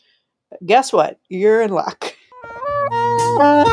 [0.66, 1.18] guess what?
[1.31, 2.13] You're in luck.
[3.37, 3.64] Why,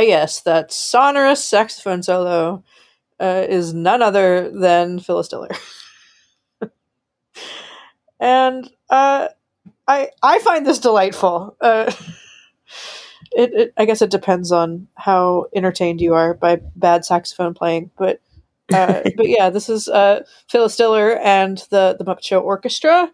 [0.00, 2.64] yes, that sonorous saxophone solo
[3.20, 5.50] uh, is none other than Phyllis Diller.
[8.20, 9.28] and uh,
[9.88, 11.56] I I find this delightful.
[11.60, 11.92] Uh,
[13.32, 17.90] it, it I guess it depends on how entertained you are by bad saxophone playing,
[17.98, 18.20] but
[18.72, 23.10] Uh, but yeah, this is uh, Phyllis Diller and the the Muppet Show Orchestra.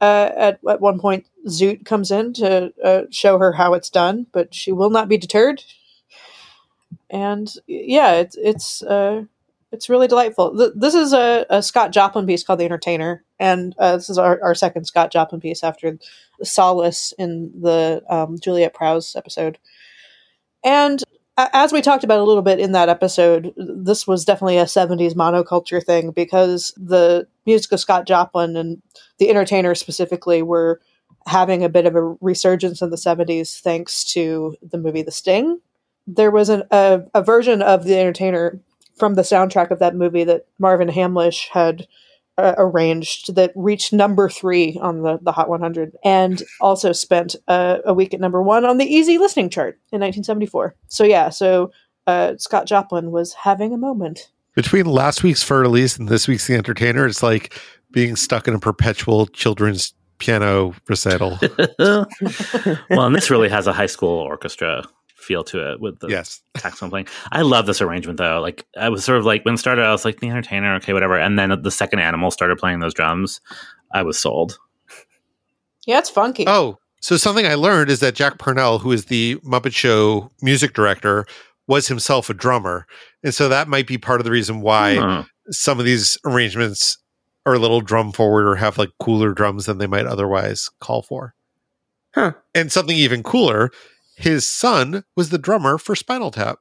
[0.00, 4.26] Uh, at at one point, Zoot comes in to uh, show her how it's done,
[4.32, 5.64] but she will not be deterred.
[7.10, 9.24] And yeah, it's it's uh,
[9.72, 10.56] it's really delightful.
[10.56, 14.18] Th- this is a, a Scott Joplin piece called "The Entertainer," and uh, this is
[14.18, 15.98] our, our second Scott Joplin piece after
[16.42, 19.58] Solace in the um, Juliet Prowse episode.
[20.64, 21.02] And
[21.36, 25.14] as we talked about a little bit in that episode, this was definitely a 70s
[25.14, 28.82] monoculture thing because the music of Scott Joplin and
[29.18, 30.80] the entertainer specifically were
[31.26, 35.60] having a bit of a resurgence in the 70s thanks to the movie The Sting.
[36.06, 38.60] There was an, a, a version of the entertainer
[39.00, 41.88] from the soundtrack of that movie that Marvin Hamlisch had
[42.38, 47.78] uh, arranged that reached number three on the, the Hot 100 and also spent uh,
[47.84, 50.74] a week at number one on the easy listening chart in 1974.
[50.88, 51.72] So, yeah, so
[52.06, 54.30] uh, Scott Joplin was having a moment.
[54.54, 57.58] Between last week's Fur Elise and this week's The Entertainer, it's like
[57.90, 61.38] being stuck in a perpetual children's piano recital.
[61.78, 62.06] well,
[62.90, 64.84] and this really has a high school orchestra
[65.20, 66.40] feel to it with the yes.
[66.56, 67.08] saxophone playing.
[67.32, 68.40] I love this arrangement though.
[68.40, 70.92] Like I was sort of like when it started, I was like the entertainer, okay,
[70.92, 71.18] whatever.
[71.18, 73.40] And then the second animal started playing those drums,
[73.92, 74.58] I was sold.
[75.86, 76.44] Yeah, it's funky.
[76.46, 80.74] Oh, so something I learned is that Jack Parnell, who is the Muppet Show music
[80.74, 81.26] director,
[81.66, 82.86] was himself a drummer.
[83.22, 85.24] And so that might be part of the reason why Huh.
[85.50, 86.98] some of these arrangements
[87.46, 91.02] are a little drum forward or have like cooler drums than they might otherwise call
[91.02, 91.34] for.
[92.14, 92.32] Huh.
[92.54, 93.70] And something even cooler,
[94.20, 96.58] his son was the drummer for Spinal Tap.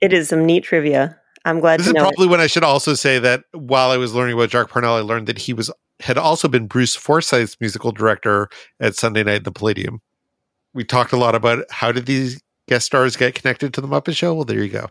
[0.00, 1.18] It is some neat trivia.
[1.44, 2.02] I'm glad This to is know.
[2.02, 5.00] probably when I should also say that while I was learning about Jack Parnell, I
[5.00, 5.70] learned that he was
[6.00, 8.48] had also been Bruce Forsyth's musical director
[8.80, 10.00] at Sunday Night at the Palladium.
[10.74, 14.16] We talked a lot about how did these guest stars get connected to the Muppet
[14.16, 14.34] Show.
[14.34, 14.88] Well, there you go.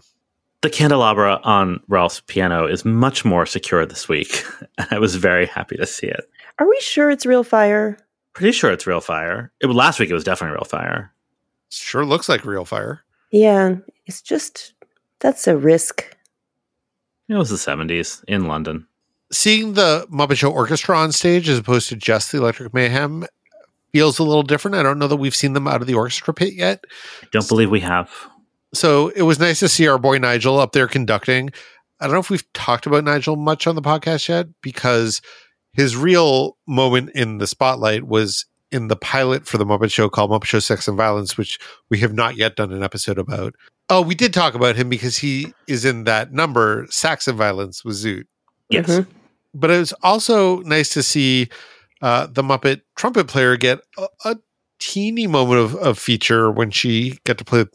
[0.62, 4.44] The candelabra on Ralph's piano is much more secure this week.
[4.78, 6.30] and I was very happy to see it.
[6.60, 7.98] Are we sure it's real fire?
[8.34, 9.52] Pretty sure it's real fire.
[9.60, 11.12] It, last week it was definitely real fire.
[11.72, 13.02] Sure looks like real fire.
[13.32, 14.74] Yeah, it's just
[15.20, 16.18] that's a risk.
[17.30, 18.88] It was the 70s in London.
[19.32, 23.26] Seeing the Muppet Show Orchestra on stage as opposed to just the Electric Mayhem
[23.94, 24.76] feels a little different.
[24.76, 26.84] I don't know that we've seen them out of the orchestra pit yet.
[27.32, 28.12] Don't believe we have.
[28.74, 31.52] So it was nice to see our boy Nigel up there conducting.
[32.00, 35.22] I don't know if we've talked about Nigel much on the podcast yet because
[35.74, 40.32] his real moment in the spotlight was in the pilot for the Muppet Show called
[40.32, 43.56] Muppet Show Sex and Violence, which we have not yet done an episode about.
[43.90, 47.84] Oh, we did talk about him because he is in that number, Sex and Violence
[47.84, 48.26] with Zoot.
[48.70, 48.88] Yes.
[48.88, 49.08] Mhm.
[49.54, 51.50] But it was also nice to see
[52.02, 54.38] uh, the Muppet trumpet player get a, a
[54.80, 57.66] teeny moment of, of feature when she got to play,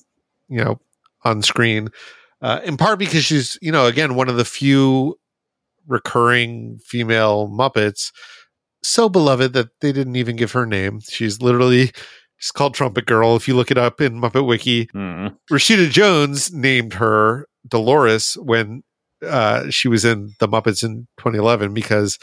[0.49, 0.81] you know,
[1.25, 1.91] on screen.
[2.43, 5.19] Uh, in part because she's, you know, again, one of the few
[5.87, 8.13] recurring female Muppets,
[8.83, 11.01] so beloved that they didn't even give her name.
[11.01, 11.93] She's literally
[12.37, 13.37] she's called Trumpet Girl.
[13.37, 15.29] If you look it up in Muppet Wiki, Hmm.
[15.51, 18.83] Rashida Jones named her Dolores when
[19.27, 22.19] uh, she was in the Muppets in 2011 because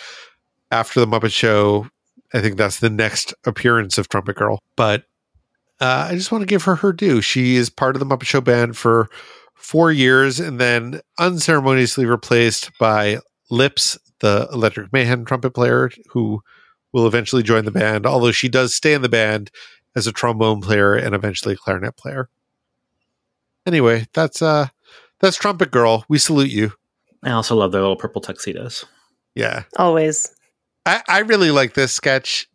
[0.72, 1.88] after the Muppet Show,
[2.34, 4.60] I think that's the next appearance of Trumpet Girl.
[4.78, 5.04] But
[5.82, 7.22] uh, I just want to give her her due.
[7.22, 9.10] She is part of the Muppet Show band for
[9.56, 13.18] four years and then unceremoniously replaced by
[13.50, 16.42] Lips, the Electric Mayhem trumpet player, who
[16.94, 19.52] will eventually join the band, although she does stay in the band
[19.98, 22.30] as a trombone player and eventually a clarinet player.
[23.66, 24.68] Anyway, that's uh
[25.20, 26.06] that's Trumpet Girl.
[26.08, 26.72] We salute you.
[27.22, 28.86] I also love their little purple tuxedos.
[29.36, 29.64] Yeah.
[29.78, 30.34] Always.
[30.86, 32.48] I, I really like this sketch.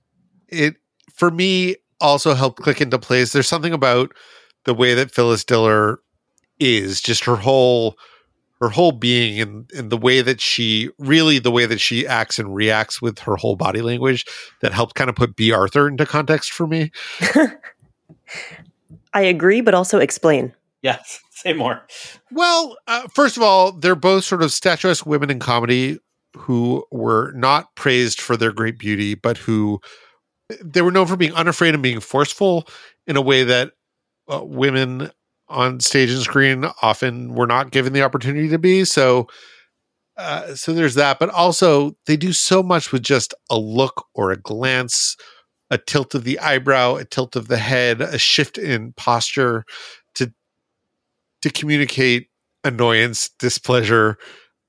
[0.48, 0.76] It
[1.14, 3.32] for me also helped click into place.
[3.32, 4.14] There's something about
[4.64, 6.00] the way that Phyllis Diller
[6.58, 7.96] is, just her whole
[8.60, 12.38] her whole being and, and the way that she really the way that she acts
[12.38, 14.24] and reacts with her whole body language
[14.60, 16.90] that helped kind of put Bea Arthur into context for me.
[19.14, 20.52] I agree, but also explain.
[20.82, 21.20] Yes.
[21.30, 21.86] Say more.
[22.32, 26.00] Well, uh, first of all, they're both sort of statuesque women in comedy
[26.36, 29.80] who were not praised for their great beauty, but who
[30.62, 32.66] they were known for being unafraid and being forceful
[33.06, 33.72] in a way that
[34.28, 35.10] uh, women
[35.48, 38.84] on stage and screen often were not given the opportunity to be.
[38.84, 39.28] So,
[40.16, 41.18] uh, so there's that.
[41.18, 45.16] But also, they do so much with just a look or a glance,
[45.70, 49.64] a tilt of the eyebrow, a tilt of the head, a shift in posture
[50.14, 50.32] to
[51.42, 52.28] to communicate
[52.64, 54.18] annoyance, displeasure,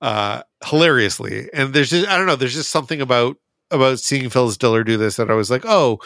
[0.01, 1.49] uh, hilariously.
[1.53, 3.37] And there's just I don't know, there's just something about
[3.71, 5.99] about seeing Phyllis Diller do this that I was like, oh,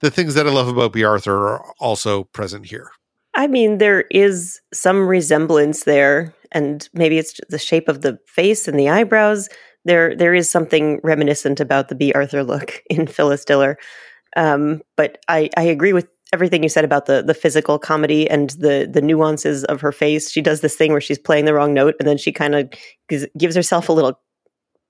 [0.00, 2.90] the things that I love about Bea Arthur are also present here.
[3.34, 6.34] I mean, there is some resemblance there.
[6.50, 9.48] and maybe it's the shape of the face and the eyebrows.
[9.84, 13.76] There, there is something reminiscent about the Bea Arthur look in Phyllis Diller.
[14.36, 18.50] Um, but I, I agree with everything you said about the the physical comedy and
[18.50, 20.30] the the nuances of her face.
[20.30, 22.70] She does this thing where she's playing the wrong note, and then she kind of
[23.08, 24.20] gives, gives herself a little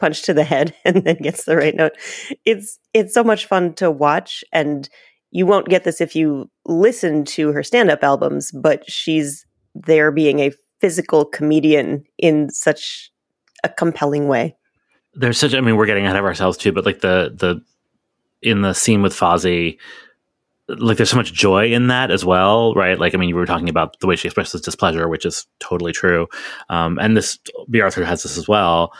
[0.01, 1.93] punch to the head, and then gets the right note.
[2.45, 4.89] It's it's so much fun to watch, and
[5.31, 8.51] you won't get this if you listen to her stand up albums.
[8.53, 13.11] But she's there being a physical comedian in such
[13.65, 14.57] a compelling way.
[15.15, 17.61] there's such i mean we're getting ahead of ourselves too but like the the
[18.41, 19.77] in the scene with Fozzie
[20.69, 23.01] like there's so much joy in that as well right?
[23.01, 25.91] Like i mean you were talking about the way she expresses displeasure which is totally
[25.93, 26.29] true.
[26.69, 28.93] Um and this Bea Arthur has this as well.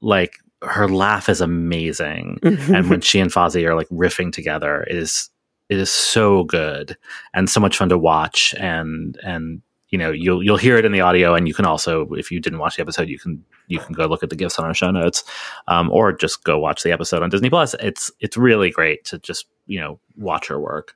[0.00, 2.38] Like her laugh is amazing.
[2.42, 5.30] And when she and Fozzie are like riffing together it is
[5.70, 6.96] it is so good
[7.32, 10.92] and so much fun to watch and and you know you'll you'll hear it in
[10.92, 13.78] the audio and you can also if you didn't watch the episode you can you
[13.78, 15.24] can go look at the gifs on our show notes
[15.68, 19.18] um, or just go watch the episode on disney plus it's it's really great to
[19.18, 20.94] just you know watch her work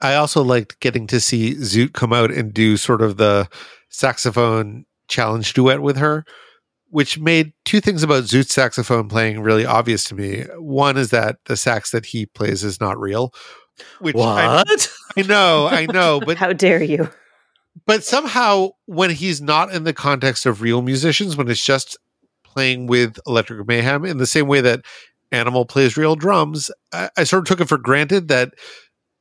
[0.00, 3.48] I also liked getting to see Zoot come out and do sort of the
[3.88, 6.24] saxophone challenge duet with her,
[6.90, 10.44] which made two things about Zoot's saxophone playing really obvious to me.
[10.58, 13.32] One is that the sax that he plays is not real.
[14.00, 17.10] Which I, what I know, I know, but How dare you?
[17.84, 21.98] but somehow when he's not in the context of real musicians, when it's just
[22.42, 24.80] playing with Electric Mayhem in the same way that
[25.32, 28.54] Animal plays real drums, I, I sort of took it for granted that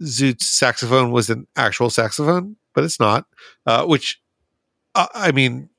[0.03, 3.25] Zoot's saxophone was an actual saxophone, but it's not.
[3.65, 4.21] Uh, which,
[4.93, 5.69] uh, I mean,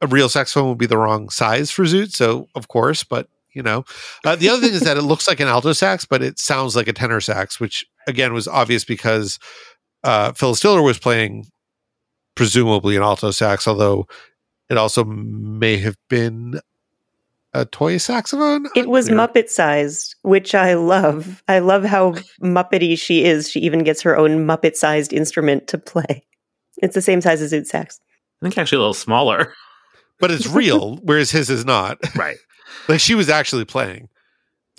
[0.00, 3.62] a real saxophone would be the wrong size for Zoot, so of course, but you
[3.62, 3.84] know.
[4.24, 6.74] Uh, the other thing is that it looks like an alto sax, but it sounds
[6.74, 9.38] like a tenor sax, which again was obvious because
[10.02, 11.46] uh, Phyllis Diller was playing
[12.34, 14.06] presumably an alto sax, although
[14.68, 16.60] it also may have been
[17.54, 18.66] a toy saxophone.
[18.74, 21.42] It was Muppet sized, which I love.
[21.48, 23.50] I love how Muppety she is.
[23.50, 26.26] She even gets her own Muppet sized instrument to play.
[26.78, 28.00] It's the same size as Zoot Sax.
[28.40, 29.52] i think actually a little smaller
[30.20, 31.98] but it's real, whereas his is not.
[32.16, 32.36] right
[32.88, 34.08] like she was actually playing.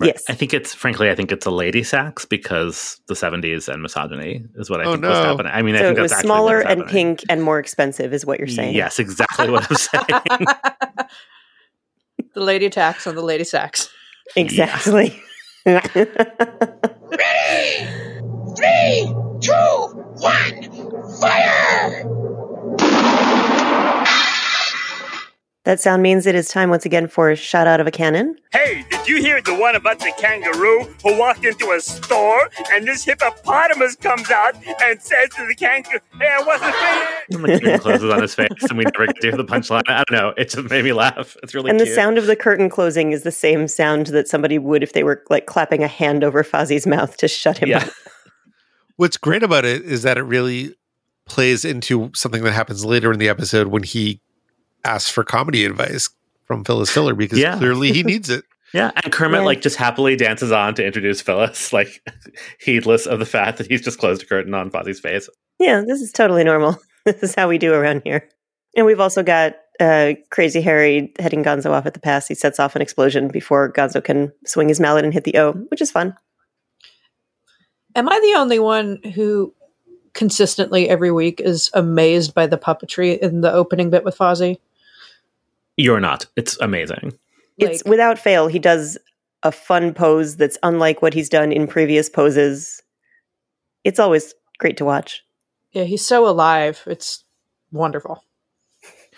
[0.06, 0.24] Yes.
[0.28, 4.44] i think it's frankly i think it's a lady sax because the 70s and misogyny
[4.56, 6.20] is what i Oh, think was happening i mean i so think it was that's
[6.20, 8.74] actually smaller what's and pink and more expensive, is what you're saying.
[8.74, 10.04] yes exactly what i'm saying
[12.34, 13.88] the lady tax on the lady sax.
[14.36, 15.20] Exactly.
[15.66, 16.06] Ready?
[18.56, 19.52] Three, two,
[20.20, 20.70] one,
[21.20, 22.04] fire!
[25.70, 28.36] That sound means it is time once again for a shout out of a cannon.
[28.52, 32.88] Hey, did you hear the one about the kangaroo who walked into a store and
[32.88, 37.30] this hippopotamus comes out and says to the kangaroo, Hey, I wasn't finished?
[37.30, 40.02] The curtain closes on his face and we never get to hear the punchline i
[40.08, 42.68] don't know it just made me laugh it's really and the sound of the curtain
[42.68, 46.24] closing is the same sound that somebody would if they were like clapping a hand
[46.24, 47.92] over Fozzie's mouth to shut him yeah up.
[48.96, 50.74] What's great about it is that it really
[51.26, 54.20] plays into something that happens later in the episode when he
[54.84, 56.10] asks for comedy advice
[56.46, 57.56] from Phyllis Diller because Yeah.
[57.58, 58.44] clearly he needs it.
[58.72, 59.46] Yeah, and Kermit Yeah.
[59.46, 62.04] like just happily dances on to introduce Phyllis, like
[62.60, 65.28] heedless of the fact that he's just closed a curtain on Fozzie's face.
[65.58, 66.78] Yeah, this is totally normal.
[67.04, 68.28] This is how we do around here.
[68.76, 72.28] And we've also got uh, Crazy Harry heading Gonzo off at the pass.
[72.28, 75.52] He sets off an explosion before Gonzo can swing his mallet and hit the O,
[75.52, 76.14] which is fun.
[77.96, 79.52] Am I the only one who
[80.12, 84.58] consistently every week is amazed by the puppetry in the opening bit with Fozzie?
[85.76, 86.26] You're not.
[86.36, 87.12] It's amazing.
[87.58, 88.98] It's Like- without fail, he does
[89.42, 92.82] a fun pose that's unlike what he's done in previous poses.
[93.84, 95.22] It's always great to watch.
[95.72, 96.82] Yeah, he's so alive.
[96.86, 97.24] It's
[97.72, 98.22] wonderful.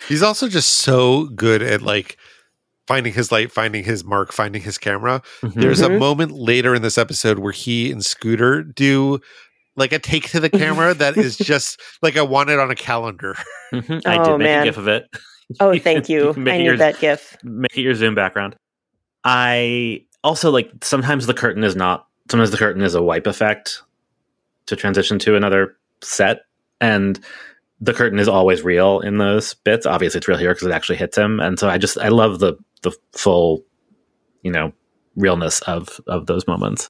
[0.07, 2.17] He's also just so good at like
[2.87, 5.21] finding his light, finding his mark, finding his camera.
[5.41, 5.53] Mhm.
[5.55, 5.99] There's a Mhm.
[5.99, 9.19] moment later in this episode where he and Scooter do
[9.75, 10.49] like a take to the
[10.89, 13.35] camera that is just like I want it on a calendar.
[13.73, 14.01] Mhm.
[14.05, 14.61] I Oh, did make man.
[14.61, 15.05] a gif of it.
[15.59, 16.27] Oh, You thank can- you.
[16.27, 16.79] you can I need yours.
[16.79, 17.37] that GIF.
[17.43, 18.55] Make it your Zoom background.
[19.23, 22.07] I also like sometimes the curtain is not.
[22.29, 23.81] Sometimes the curtain is a wipe effect
[24.67, 26.41] to transition to another set,
[26.81, 27.19] and
[27.81, 29.85] the curtain is always real in those bits.
[29.85, 32.39] Obviously, it's real here because it actually hits him, and so I just I love
[32.39, 33.63] the the full,
[34.41, 34.71] you know,
[35.15, 36.87] realness of of those moments.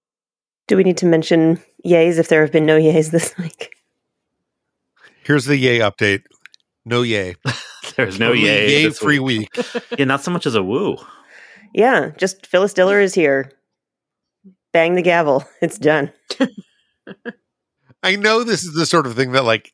[0.68, 3.76] Do we need to mention yays if there have been no yays this week?
[5.24, 6.24] Here's the yay update.
[6.86, 7.36] No yay.
[7.96, 9.50] There's no Totally yay, yay free week.
[9.56, 9.84] week.
[9.98, 10.98] Yeah, not so much as a woo.
[11.74, 13.52] Yeah, just Phyllis Diller is here.
[14.72, 15.46] Bang the gavel.
[15.62, 16.12] It's done.
[18.02, 19.72] I know this is the sort of thing that like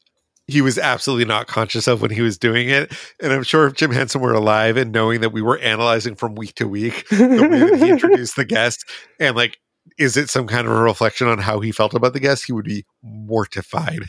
[0.48, 2.92] he was absolutely not conscious of when he was doing it.
[3.22, 6.36] And I'm sure if Jim Henson were alive and knowing that we were analyzing from
[6.36, 8.84] week to week the way that he introduced the guest
[9.20, 9.58] and like,
[9.98, 12.46] is it some kind of a reflection on how he felt about the guest?
[12.46, 14.04] He would be mortified.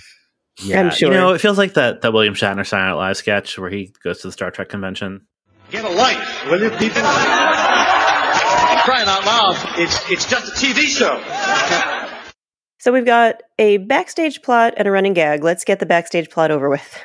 [0.63, 1.11] Yeah, I'm sure.
[1.13, 3.93] You know, it feels like that that William Shatner Saturday Night Live sketch where he
[4.03, 5.27] goes to the Star Trek convention.
[5.71, 7.03] Get a life, will you, people?
[8.83, 11.23] Crying out loud, it's, it's just a TV show.
[12.79, 15.45] So we've got a backstage plot and a running gag.
[15.45, 16.99] Let's get the backstage plot over with.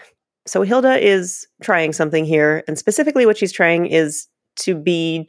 [0.47, 4.27] So Hilda is trying something here, and specifically what she's trying is
[4.57, 5.27] to be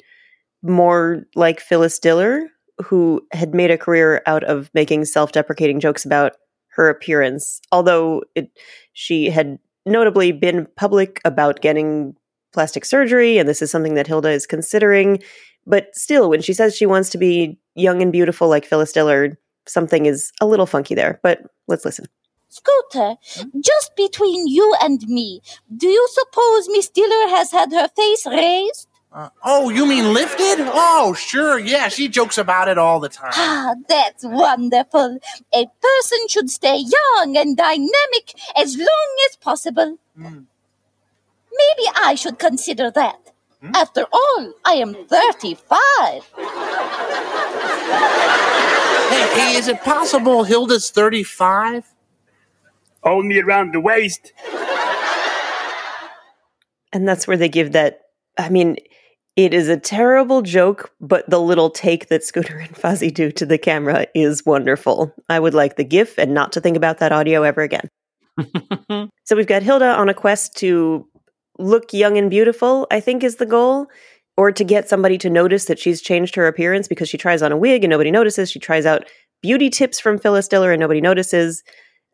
[0.62, 2.42] more like Phyllis Diller,
[2.84, 6.32] who had made a career out of making self-deprecating jokes about
[6.76, 7.60] her appearance.
[7.72, 8.50] Although it,
[8.92, 12.14] she had notably been public about getting
[12.52, 15.22] plastic surgery, and this is something that Hilda is considering.
[15.66, 19.38] But still, when she says she wants to be young and beautiful like Phyllis Diller,
[19.66, 21.18] something is a little funky there.
[21.22, 22.06] But let's listen.
[22.48, 23.60] Scooter, mm-hmm.
[23.60, 25.42] just between you and me,
[25.76, 28.88] do you suppose Miss Diller has had her face raised?
[29.16, 30.56] Uh, oh, you mean lifted?
[30.60, 31.58] Oh, sure.
[31.58, 33.32] Yeah, she jokes about it all the time.
[33.32, 35.18] Ah, that's wonderful.
[35.54, 39.96] A person should stay young and dynamic as long as possible.
[40.16, 43.32] Maybe I should consider that.
[43.74, 45.64] After all, I am 35.
[49.08, 51.86] Hey, hey, is it possible Hilda's 35?
[53.02, 54.34] Only around the waist.
[56.92, 58.02] And that's where they give that.
[58.36, 58.76] I mean,
[59.36, 63.44] it is a terrible joke, but the little take that Scooter and Fozzie do to
[63.44, 65.14] the camera is wonderful.
[65.28, 67.88] I would like the GIF and not to think about that audio ever again.
[69.24, 71.06] so we've got Hilda on a quest to
[71.58, 73.88] look young and beautiful, I think is the goal,
[74.38, 77.52] or to get somebody to notice that she's changed her appearance because she tries on
[77.52, 78.50] a wig and nobody notices.
[78.50, 79.06] She tries out
[79.42, 81.62] beauty tips from Phyllis Diller and nobody notices.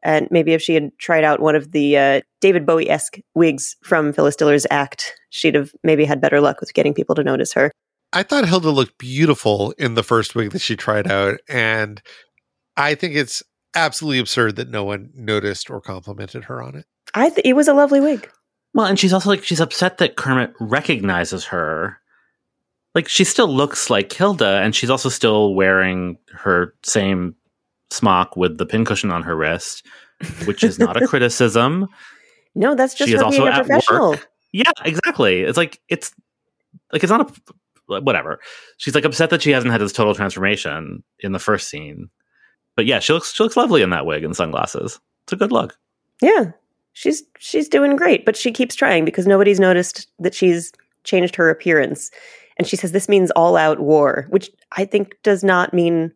[0.03, 3.77] And maybe if she had tried out one of the uh, David Bowie esque wigs
[3.85, 7.53] from Phyllis Diller's act, she'd have maybe had better luck with getting people to notice
[7.55, 7.73] her.
[8.13, 11.41] I thought Hilda looked beautiful in the first wig that she tried out.
[11.49, 12.03] And
[12.77, 13.43] I think it's
[13.75, 16.85] absolutely absurd that no one noticed or complimented her on it.
[17.15, 18.31] I th- it was a lovely wig.
[18.75, 21.99] Well, and she's also like she's upset that Kermit recognizes her.
[22.95, 27.35] Like she still looks like Hilda, and she's also still wearing her same
[27.91, 29.87] smock with the pincushion on her wrist,
[30.45, 31.89] which is not a criticism.
[32.55, 34.11] No, that's just She is her being also a at professional.
[34.11, 34.29] work.
[34.53, 35.43] Yeah, exactly.
[35.43, 36.15] It's like it's
[36.93, 37.31] like it's not
[37.91, 38.41] a whatever.
[38.79, 42.09] She's like upset that she hasn't had this total transformation in the first scene.
[42.77, 45.01] But yeah, she looks she looks lovely in that wig and sunglasses.
[45.25, 45.77] It's a good look.
[46.21, 46.53] Yeah.
[46.95, 50.73] She's she's doing great, but she keeps trying because nobody's noticed that she's
[51.05, 52.11] changed her appearance.
[52.59, 56.13] And she says this means all out war, which I think does not mean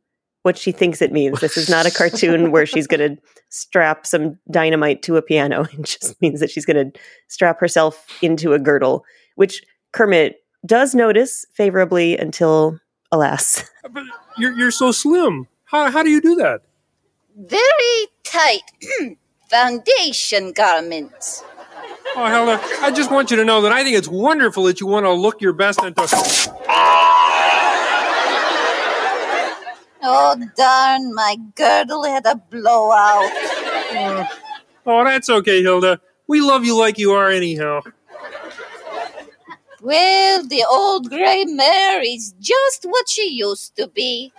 [0.47, 1.41] what she thinks it means.
[1.41, 5.67] This is not a cartoon where she's going to strap some dynamite to a piano.
[5.73, 10.95] It just means that she's going to strap herself into a girdle, which Kermit does
[10.95, 12.79] notice favorably until,
[13.11, 13.69] alas.
[13.91, 14.05] But
[14.39, 15.49] you're, you're so slim.
[15.65, 16.61] How, how do you do that?
[17.37, 18.63] Very tight
[19.51, 21.43] foundation garments.
[22.15, 24.87] Oh, Hilda, I just want you to know that I think it's wonderful that you
[24.87, 26.07] want to look your best and to.
[30.09, 33.29] Oh, darn, my girdle had a blowout.
[33.93, 34.25] Uh,
[34.87, 36.01] oh, that's okay, Hilda.
[36.29, 37.81] We love you like you are, anyhow.
[39.83, 44.33] Well, the old gray mare is just what she used to be.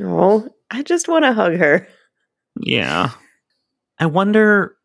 [0.00, 1.88] Oh, I just want to hug her.
[2.60, 3.10] Yeah.
[3.98, 4.76] I wonder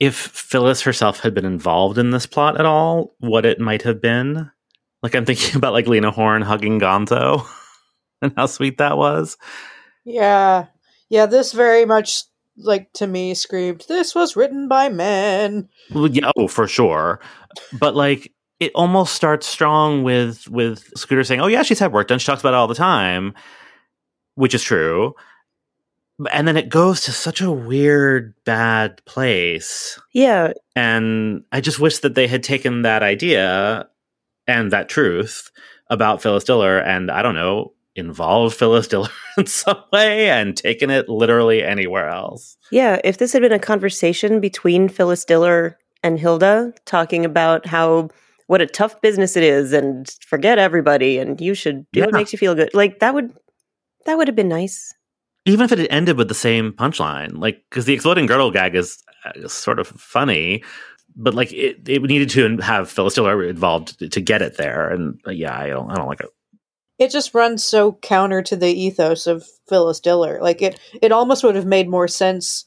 [0.00, 4.00] if Phyllis herself had been involved in this plot at all, what it might have
[4.00, 4.50] been.
[5.00, 7.46] Like I'm thinking about like Lena Horne hugging Gonzo
[8.22, 9.36] and how sweet that was.
[10.04, 10.66] Yeah.
[11.08, 12.24] Yeah, this very much
[12.56, 15.68] like to me screamed, This was written by men.
[15.94, 17.20] Well, yeah, oh, for sure.
[17.78, 22.08] But like it almost starts strong with with Scooter saying, "Oh yeah, she's had work
[22.08, 22.18] done.
[22.18, 23.34] She talks about it all the time,"
[24.34, 25.14] which is true.
[26.32, 30.00] And then it goes to such a weird, bad place.
[30.12, 30.52] Yeah.
[30.74, 33.88] And I just wish that they had taken that idea
[34.48, 35.52] and that truth
[35.90, 40.90] about Phyllis Diller and I don't know, involved Phyllis Diller in some way and taken
[40.90, 42.56] it literally anywhere else.
[42.70, 48.08] Yeah, if this had been a conversation between Phyllis Diller and Hilda talking about how
[48.46, 52.32] what a tough business it is and forget everybody and you should do what makes
[52.32, 52.70] you feel good.
[52.72, 53.32] Like that would
[54.06, 54.94] that would have been nice.
[55.44, 58.74] even if it had ended with the same punchline, like because the exploding girdle gag
[58.74, 60.62] is, uh, sort of funny,
[61.14, 64.88] but like it, it needed to have Phyllis Diller involved to, to get it there,
[64.88, 66.30] and uh, yeah, I don't, I don't like it.
[66.98, 70.38] It just runs so counter to the ethos of Phyllis Diller.
[70.42, 72.64] Like it it almost would have made more sense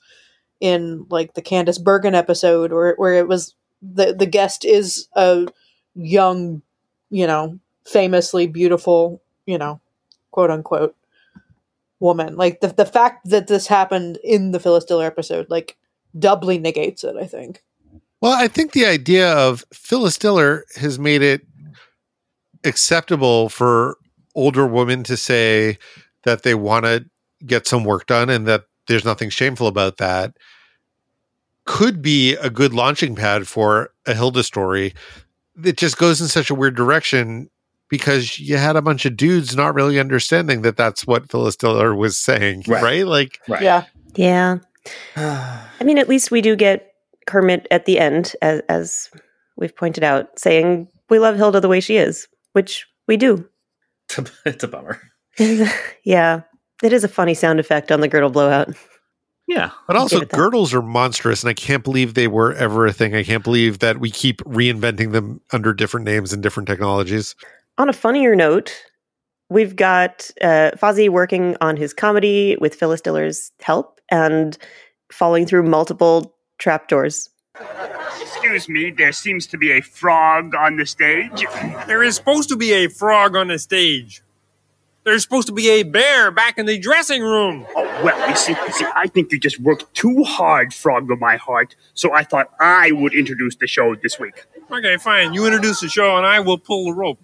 [0.59, 5.47] in like the Candice Bergen episode, where where it was the the guest is a
[5.95, 6.61] young,
[7.09, 9.81] you know, famously beautiful, you know,
[10.31, 10.95] quote unquote
[11.99, 12.37] woman.
[12.37, 15.77] Like the the fact that this happened in the Phyllis Diller episode, like
[16.17, 17.15] doubly negates it.
[17.17, 17.63] I think.
[18.21, 21.41] Well, I think the idea of Phyllis Diller has made it
[22.63, 23.97] acceptable for
[24.35, 25.77] older women to say
[26.23, 27.05] that they want to
[27.45, 30.33] get some work done and that there's nothing shameful about that
[31.65, 34.93] could be a good launching pad for a Hilda story
[35.55, 37.49] that just goes in such a weird direction
[37.89, 41.93] because you had a bunch of dudes not really understanding that that's what Phyllis Diller
[41.93, 42.81] was saying, right?
[42.81, 43.05] Right.
[43.05, 43.85] Like, Yeah.
[44.15, 44.57] Yeah.
[45.15, 46.93] I mean, at least we do get
[47.27, 49.09] Kermit at the end, as, as
[49.57, 53.47] we've pointed out, saying, We love Hilda the way she is, which we do.
[54.45, 55.01] it's a bummer.
[56.03, 56.41] yeah.
[56.83, 58.69] It is a funny sound effect on the girdle blowout.
[59.47, 59.71] Yeah.
[59.87, 60.37] But also, give it that.
[60.37, 63.15] girdles are monstrous, and I can't believe they were ever a thing.
[63.15, 67.35] I can't believe that we keep reinventing them under different names and different technologies.
[67.77, 68.73] On a funnier note,
[69.49, 74.57] we've got uh, Fozzie working on his comedy with Phyllis Diller's help and
[75.11, 77.29] falling through multiple trapdoors.
[78.21, 81.45] Excuse me, there seems to be a frog on the stage.
[81.87, 84.21] There is supposed to be a frog on the stage.
[85.03, 87.65] There's supposed to be a bear back in the dressing room.
[87.75, 91.19] Oh, well, you see, you see, I think you just worked too hard, Frog of
[91.19, 94.45] my heart, so I thought I would introduce the show this week.
[94.71, 95.33] Okay, fine.
[95.33, 97.19] You introduce the show and I will pull the rope.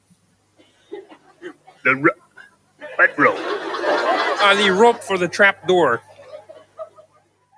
[1.84, 3.38] The ro- what rope?
[3.38, 6.02] Uh, the rope for the trap door.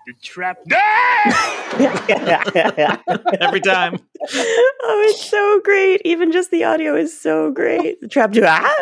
[0.06, 0.60] The trap.
[3.42, 4.00] Every time.
[4.22, 6.02] oh, it's so great.
[6.06, 8.02] Even just the audio is so great.
[8.02, 8.46] The trapdoor.
[8.48, 8.76] Ah!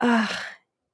[0.00, 0.44] Ah,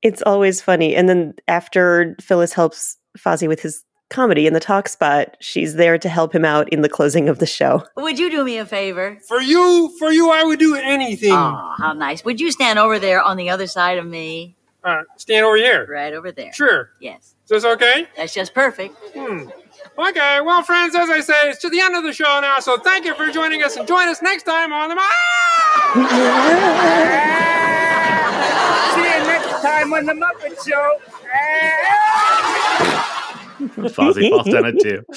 [0.02, 0.94] it's always funny.
[0.94, 5.98] And then after Phyllis helps Fozzie with his comedy in the talk spot, she's there
[5.98, 7.82] to help him out in the closing of the show.
[7.96, 9.18] Would you do me a favor?
[9.26, 11.32] For you, for you, I would do anything.
[11.32, 12.24] Oh, how nice.
[12.24, 14.56] Would you stand over there on the other side of me?
[14.84, 15.86] Uh, stand over here.
[15.88, 16.52] Right over there.
[16.52, 16.90] Sure.
[17.00, 17.34] Yes.
[17.44, 18.06] Is this okay?
[18.16, 18.96] That's just perfect.
[19.14, 19.48] Hmm.
[19.98, 22.78] Okay, well, friends, as I say, it's to the end of the show now, so
[22.78, 24.94] thank you for joining us and join us next time on the.
[28.94, 30.98] See you next time on the Muppet Show.
[33.88, 35.04] Fozzie falls down it too.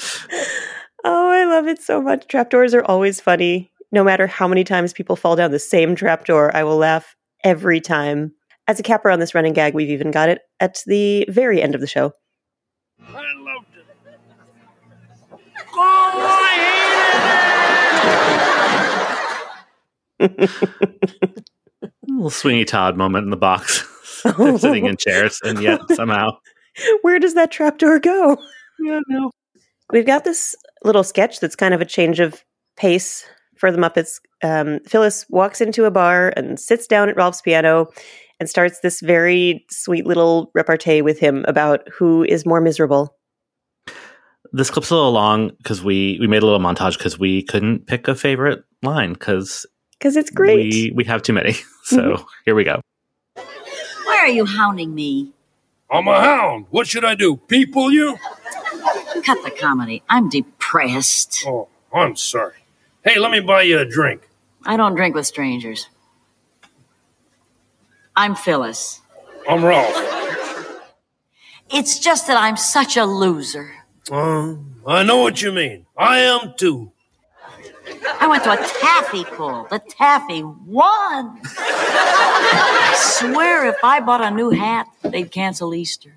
[1.08, 2.26] Oh, I love it so much.
[2.26, 3.70] Trapdoors are always funny.
[3.92, 7.14] No matter how many times people fall down the same trapdoor, I will laugh
[7.44, 8.32] every time.
[8.66, 11.76] As a capper on this running gag, we've even got it at the very end
[11.76, 12.10] of the show.
[13.06, 13.22] I
[15.76, 16.16] loved
[20.20, 21.40] it.
[22.18, 23.84] Oh, little Sweeney Todd moment in the box.
[24.38, 26.30] They're sitting in chairs, and yet somehow.
[27.02, 28.36] Where does that trapdoor go?
[28.80, 29.30] Yeah, no.
[29.92, 30.54] We've got this
[30.84, 32.44] little sketch that's kind of a change of
[32.76, 33.24] pace
[33.56, 34.20] for the Muppets.
[34.42, 37.88] Um, Phyllis walks into a bar and sits down at Ralph's piano
[38.38, 43.15] and starts this very sweet little repartee with him about who is more miserable.
[44.52, 47.86] This clip's a little long because we we made a little montage because we couldn't
[47.86, 49.66] pick a favorite line because
[49.98, 50.56] Because it's great.
[50.56, 51.54] we we have too many.
[51.86, 52.22] So mm-hmm.
[52.44, 52.80] here we go.
[53.36, 55.30] Why are you hounding me?
[55.88, 56.66] I'm a hound.
[56.70, 57.36] What should I do?
[57.36, 58.16] People you?
[59.24, 60.02] Cut the comedy.
[60.10, 61.44] I'm depressed.
[61.46, 62.54] Oh, I'm sorry.
[63.04, 64.28] Hey, let me buy you a drink.
[64.64, 65.88] I don't drink with strangers.
[68.16, 69.00] I'm Phyllis.
[69.48, 69.94] I'm Ralph.
[71.70, 73.72] It's just that I'm such a loser.
[74.10, 74.54] Uh,
[74.86, 75.86] I know what you mean.
[75.96, 76.92] I am too.
[78.20, 79.66] I went to a taffy pull.
[79.70, 81.40] The taffy won.
[81.44, 86.14] I swear if I bought a new hat, they'd cancel Easter.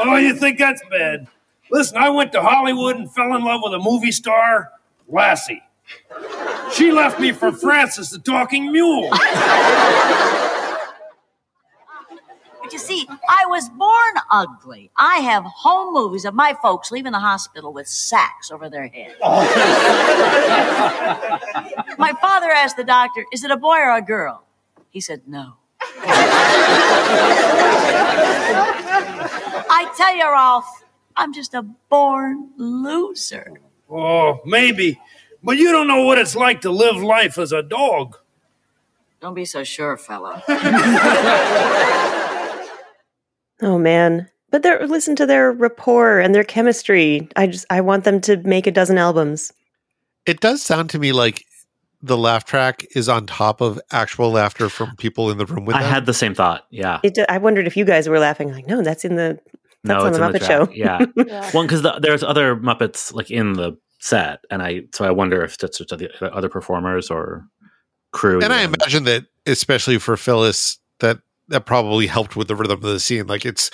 [0.00, 1.26] Oh, you think that's bad?
[1.70, 4.70] Listen, I went to Hollywood and fell in love with a movie star,
[5.08, 5.62] Lassie.
[6.72, 9.10] She left me for Francis the Talking Mule.
[13.08, 14.90] But you see, I was born ugly.
[14.96, 19.16] I have home movies of my folks leaving the hospital with sacks over their head.
[21.98, 24.44] my father asked the doctor, Is it a boy or a girl?
[24.90, 25.54] He said, No.
[29.70, 30.66] I tell you, Rolf,
[31.16, 33.52] I'm just a born loser.
[33.90, 35.00] Oh, maybe.
[35.42, 38.18] But you don't know what it's like to live life as a dog.
[39.20, 40.42] Don't be so sure, fellow.
[43.62, 44.28] Oh man.
[44.50, 47.28] But they're listen to their rapport and their chemistry.
[47.36, 49.52] I just I want them to make a dozen albums.
[50.26, 51.44] It does sound to me like
[52.00, 55.74] the laugh track is on top of actual laughter from people in the room with
[55.76, 55.90] I them.
[55.92, 56.64] had the same thought.
[56.70, 57.00] Yeah.
[57.02, 58.52] It, I wondered if you guys were laughing.
[58.52, 59.38] Like, no, that's in the
[59.84, 60.68] No, That's it's on in the the Muppet track.
[60.68, 60.72] Show.
[60.72, 61.04] Yeah.
[61.26, 61.50] Yeah.
[61.52, 65.42] Well, because the, there's other Muppets like in the set, and I so I wonder
[65.42, 65.92] if that's just
[66.22, 67.44] other performers or
[68.12, 68.40] crew.
[68.40, 72.82] And I imagine that, especially for Phyllis, that that probably helped with the rhythm of
[72.82, 73.26] the scene.
[73.26, 73.70] Like it's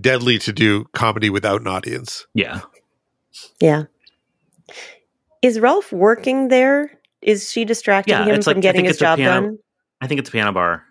[0.00, 2.26] deadly to do comedy without an audience.
[2.34, 2.60] yeah.
[3.60, 3.84] Yeah.
[5.42, 6.98] Is Ralph working there?
[7.20, 9.58] Is she distracting Yeah, him from like- getting his job piano- done?
[10.00, 10.84] I think it's a piano bar.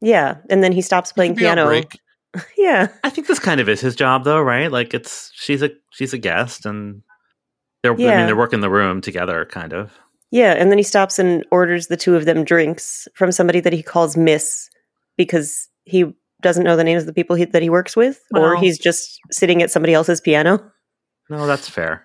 [0.00, 1.82] Yeah, and then he stops playing Be piano.
[2.56, 4.72] Yeah, I think this kind of is his job, though, right?
[4.72, 7.02] Like it's she's a she's a guest, and
[7.82, 9.92] they're I mean they're working the room together, kind of.
[10.30, 13.74] yeah, and then he stops and orders the two of them drinks from somebody that
[13.74, 14.70] he calls Miss
[15.16, 18.56] because he doesn't know the names of the people he, that he works with, or
[18.56, 20.72] he's just sitting at somebody else's piano.
[21.30, 22.04] No, that's fair.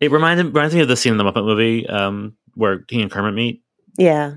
[0.00, 3.10] It reminds reminds me of the scene in the Muppet movie um, where he and
[3.10, 3.62] Kermit meet,
[3.98, 4.36] Yeah,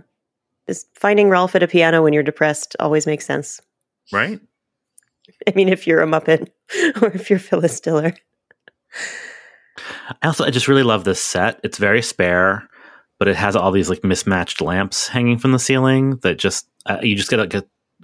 [0.67, 3.61] just finding Ralph at a piano when you're depressed always makes sense.
[4.11, 4.39] right?
[5.47, 6.49] I mean, if you're a Muppet
[7.01, 8.13] or if you're Phyllis Diller.
[10.21, 11.59] I also I just really love this set.
[11.63, 12.69] It's very spare,
[13.23, 16.97] but it has all these like mismatched lamps hanging from the ceiling that just uh,
[17.01, 17.59] you just get like a,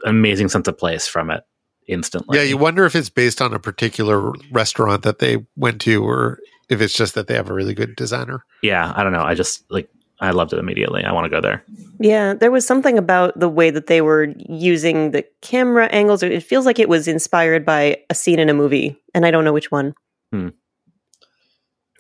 [0.05, 1.43] an amazing sense of place from it
[1.89, 2.37] instantly.
[2.37, 6.39] yeah, you wonder if it's based on a particular restaurant that they went to, or
[6.69, 8.45] if it's just that they have a really good designer.
[8.61, 8.93] yeah.
[8.95, 9.23] I don't know.
[9.23, 9.89] I just like
[10.21, 11.03] I loved it immediately.
[11.03, 11.65] I want to go there.
[11.99, 16.23] Yeah, there was something about the way that they were using the camera angles.
[16.23, 19.43] It feels like it was inspired by a scene in a movie, and I don't
[19.43, 19.95] know which one.
[20.31, 20.49] Hmm.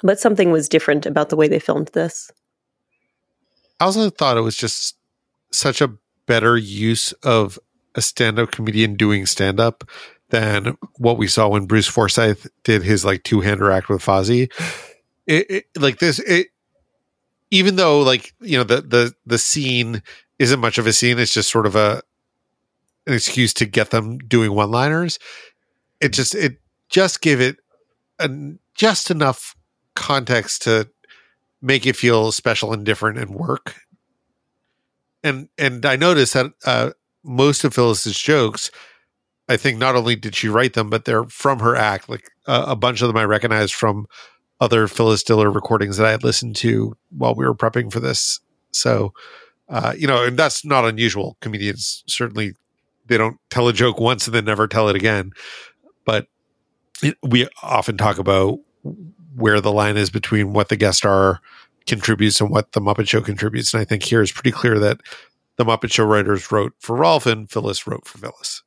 [0.01, 2.31] But something was different about the way they filmed this.
[3.79, 4.97] I also thought it was just
[5.51, 5.93] such a
[6.25, 7.57] better use of
[7.95, 9.83] a stand-up comedian doing stand-up
[10.29, 14.51] than what we saw when Bruce Forsyth did his like two-hander act with Fozzie.
[15.25, 16.47] It, it like this it
[17.51, 20.01] even though like you know the the the scene
[20.37, 22.01] isn't much of a scene it's just sort of a
[23.05, 25.19] an excuse to get them doing one-liners
[25.99, 26.59] it just it
[26.89, 27.57] just give it
[28.19, 29.55] an, just enough
[29.95, 30.89] context to
[31.61, 33.75] make you feel special and different and work
[35.23, 36.91] and and I noticed that uh,
[37.23, 38.71] most of Phyllis's jokes,
[39.47, 42.09] I think not only did she write them, but they're from her act.
[42.09, 44.07] Like uh, a bunch of them I recognized from
[44.61, 48.39] other Phyllis Diller recordings that I had listened to while we were prepping for this.
[48.71, 49.13] So,
[49.69, 51.37] uh, you know, and that's not unusual.
[51.41, 52.53] Comedians certainly
[53.07, 55.31] they don't tell a joke once and then never tell it again.
[56.05, 56.27] But
[57.01, 58.59] it, we often talk about
[59.39, 61.39] where the line is between what the guest star
[61.87, 63.73] contributes and what the Muppet Show contributes.
[63.73, 65.01] And I think here is pretty clear that
[65.55, 68.63] the Muppet Show writers wrote for Rolf and Phyllis wrote for Phyllis.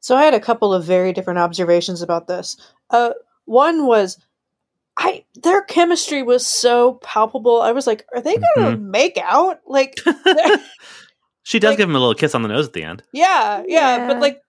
[0.00, 2.56] So I had a couple of very different observations about this.
[2.90, 3.12] Uh,
[3.44, 4.18] one was,
[4.96, 7.62] I their chemistry was so palpable.
[7.62, 9.60] I was like, are they going to make out?
[9.66, 9.96] Like,
[11.44, 13.02] She does give him a little kiss on the nose at the end.
[13.12, 14.42] yeah, yeah, but like,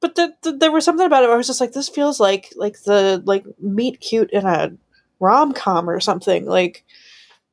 [0.00, 2.20] but the, the, there was something about it where I was just like, this feels
[2.20, 4.72] like like the like meet cute in a
[5.20, 6.46] rom com or something.
[6.46, 6.84] Like,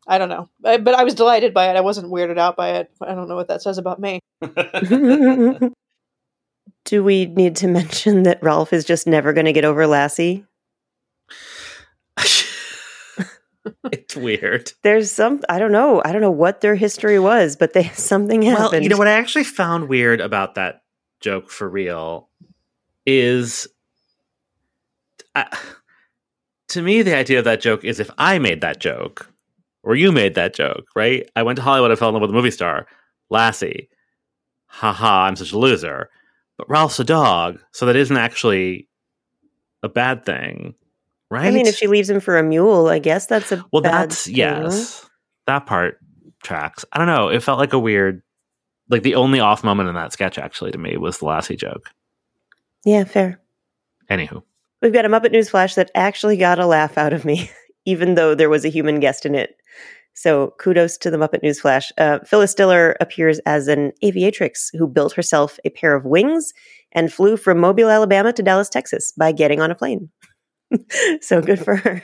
[0.07, 1.75] I don't know, I, but I was delighted by it.
[1.75, 2.89] I wasn't weirded out by it.
[3.01, 4.19] I don't know what that says about me.
[6.85, 10.45] Do we need to mention that Ralph is just never going to get over Lassie?
[13.91, 14.71] It's weird.
[14.83, 16.01] There's some I don't know.
[16.03, 18.71] I don't know what their history was, but they something happened.
[18.71, 20.83] Well, you know what I actually found weird about that
[21.19, 22.29] joke for real
[23.05, 23.67] is
[25.35, 25.57] I,
[26.77, 29.31] to me the idea of that joke is if I made that joke
[29.83, 31.29] or you made that joke, right?
[31.35, 32.87] I went to Hollywood, I fell in love with a movie star,
[33.29, 33.89] Lassie.
[34.67, 36.09] Haha, I'm such a loser.
[36.57, 38.87] But Ralph's a dog, so that isn't actually
[39.83, 40.73] a bad thing,
[41.29, 41.45] right?
[41.47, 44.25] I mean, if she leaves him for a mule, I guess that's a Well, that's
[44.25, 44.35] thing.
[44.35, 45.07] yes.
[45.45, 45.99] That part
[46.43, 46.83] tracks.
[46.91, 47.29] I don't know.
[47.29, 48.21] It felt like a weird,
[48.89, 51.89] like the only off moment in that sketch actually to me was the Lassie joke.
[52.85, 53.39] Yeah, fair.
[54.09, 54.43] Anywho,
[54.81, 57.49] We've got a Muppet News Flash that actually got a laugh out of me,
[57.85, 59.55] even though there was a human guest in it.
[60.13, 61.91] So kudos to the Muppet News Flash.
[61.97, 66.53] Uh, Phyllis Diller appears as an aviatrix who built herself a pair of wings
[66.91, 70.09] and flew from Mobile, Alabama to Dallas, Texas by getting on a plane.
[71.21, 72.03] so good for her.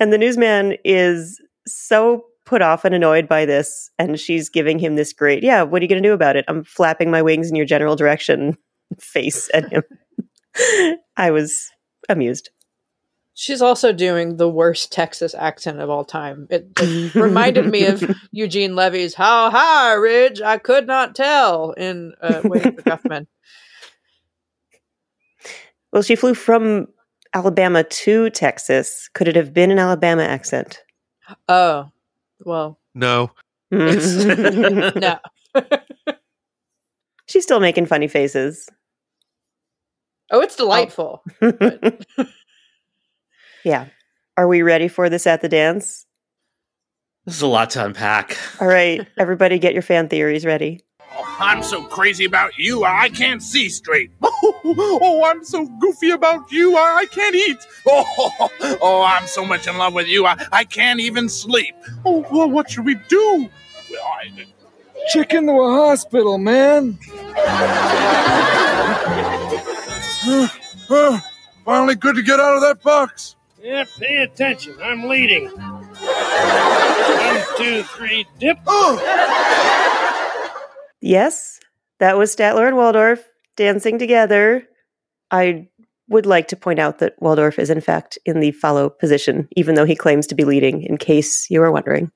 [0.00, 3.90] And the newsman is so put off and annoyed by this.
[3.98, 6.44] And she's giving him this great, yeah, what are you going to do about it?
[6.48, 8.56] I'm flapping my wings in your general direction
[8.98, 9.82] face at him.
[11.16, 11.70] I was
[12.08, 12.50] amused.
[13.34, 16.46] She's also doing the worst Texas accent of all time.
[16.48, 18.02] It, it reminded me of
[18.32, 20.40] Eugene Levy's "How high, Ridge?
[20.40, 23.26] I could not tell" in uh, Waiting for Guffman.
[25.92, 26.88] Well, she flew from
[27.32, 29.08] Alabama to Texas.
[29.14, 30.82] Could it have been an Alabama accent?
[31.48, 31.90] Oh,
[32.44, 33.30] well, No.
[33.70, 35.18] no.
[37.26, 38.68] She's still making funny faces.
[40.30, 40.64] Oh, it's oh.
[40.64, 41.24] delightful.
[43.66, 43.86] Yeah.
[44.36, 46.06] Are we ready for this at the dance?
[47.24, 48.38] This is a lot to unpack.
[48.60, 50.82] All right, everybody get your fan theories ready.
[51.12, 54.12] Oh, I'm so crazy about you, I can't see straight.
[54.68, 57.58] Oh, I'm so goofy about you, I, I can't eat.
[57.88, 58.48] Oh,
[58.80, 61.74] oh, I'm so much in love with you, I, I can't even sleep.
[62.04, 63.48] Oh, well, what should we do?
[63.90, 64.46] Well, I,
[65.08, 66.98] Check into a hospital, man.
[70.26, 70.48] Uh,
[70.90, 71.20] uh,
[71.64, 73.36] finally good to get out of that box.
[73.62, 74.76] Yeah, pay attention.
[74.82, 75.48] I'm leading.
[75.48, 75.86] One,
[77.56, 78.58] two, three, dip.
[81.00, 81.60] Yes,
[81.98, 83.24] that was Statler and Waldorf
[83.56, 84.62] dancing together.
[85.30, 85.68] I
[86.08, 89.74] would like to point out that Waldorf is, in fact, in the follow position, even
[89.74, 92.12] though he claims to be leading, in case you are wondering.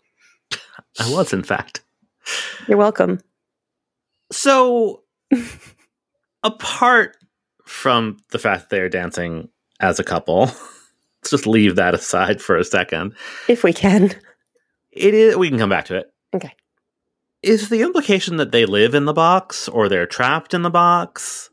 [0.98, 1.82] I was, in fact.
[2.68, 3.20] You're welcome.
[4.30, 5.02] So,
[6.42, 7.16] apart
[7.70, 9.48] from the fact that they're dancing
[9.78, 13.14] as a couple, let's just leave that aside for a second.
[13.48, 14.14] If we can.
[14.92, 15.36] It is.
[15.36, 16.12] We can come back to it.
[16.34, 16.52] Okay.
[17.42, 21.48] Is the implication that they live in the box or they're trapped in the box?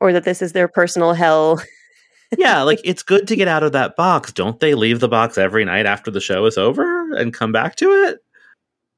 [0.00, 1.62] Or that this is their personal hell.
[2.36, 4.32] yeah, like it's good to get out of that box.
[4.32, 7.76] Don't they leave the box every night after the show is over and come back
[7.76, 8.18] to it?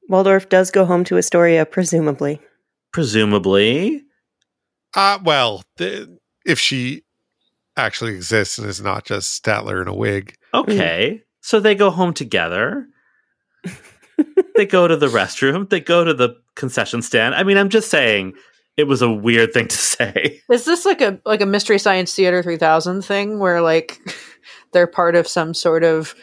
[0.09, 2.41] Waldorf does go home to Astoria, presumably.
[2.91, 4.03] Presumably.
[4.95, 7.03] Uh, well, the, if she
[7.77, 10.35] actually exists and is not just Statler in a wig.
[10.53, 11.21] Okay.
[11.41, 12.87] So they go home together.
[14.55, 15.69] they go to the restroom.
[15.69, 17.35] They go to the concession stand.
[17.35, 18.33] I mean, I'm just saying
[18.77, 20.41] it was a weird thing to say.
[20.51, 23.99] Is this like a like a Mystery Science Theater 3000 thing where like
[24.73, 26.15] they're part of some sort of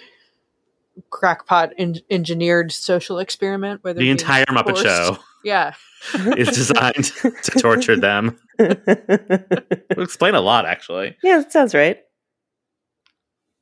[1.11, 5.74] crackpot en- engineered social experiment where The being entire Muppet forced- Show Yeah.
[6.37, 8.39] is designed to torture them.
[8.59, 11.16] Would explain a lot, actually.
[11.22, 11.99] Yeah, that sounds right.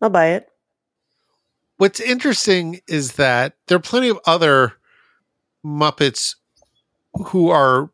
[0.01, 0.49] I'll buy it.
[1.77, 4.75] What's interesting is that there are plenty of other
[5.65, 6.37] Muppets
[7.27, 7.91] who are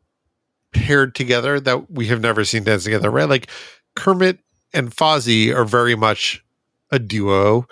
[0.73, 3.29] paired together that we have never seen dance together, right?
[3.29, 3.49] Like
[3.95, 4.39] Kermit
[4.73, 6.43] and Fozzie are very much
[6.91, 7.67] a duo.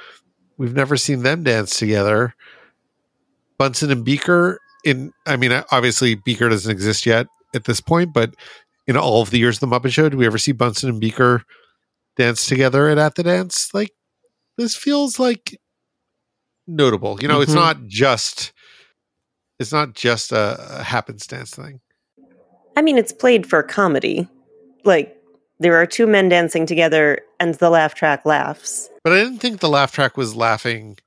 [0.57, 2.35] We've never seen them dance together.
[3.57, 8.33] Bunsen and Beaker in I mean obviously Beaker doesn't exist yet at this point, but
[8.87, 10.99] in all of the years of the Muppet Show, do we ever see Bunsen and
[10.99, 11.43] Beaker
[12.17, 13.73] dance together at At the Dance?
[13.73, 13.91] Like
[14.57, 15.57] this feels like
[16.67, 17.17] notable.
[17.21, 17.55] You know, it's Mhm.
[17.55, 18.51] not just
[19.59, 21.81] it's not just a, a happenstance thing.
[22.77, 24.25] I mean, it's played for comedy.
[24.85, 25.13] Like,
[25.59, 28.89] there are two men dancing together, and the laugh track laughs.
[29.03, 30.97] But I didn't think the laugh track was laughing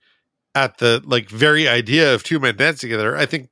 [0.55, 3.17] at the like very idea of two men dancing together.
[3.17, 3.49] I think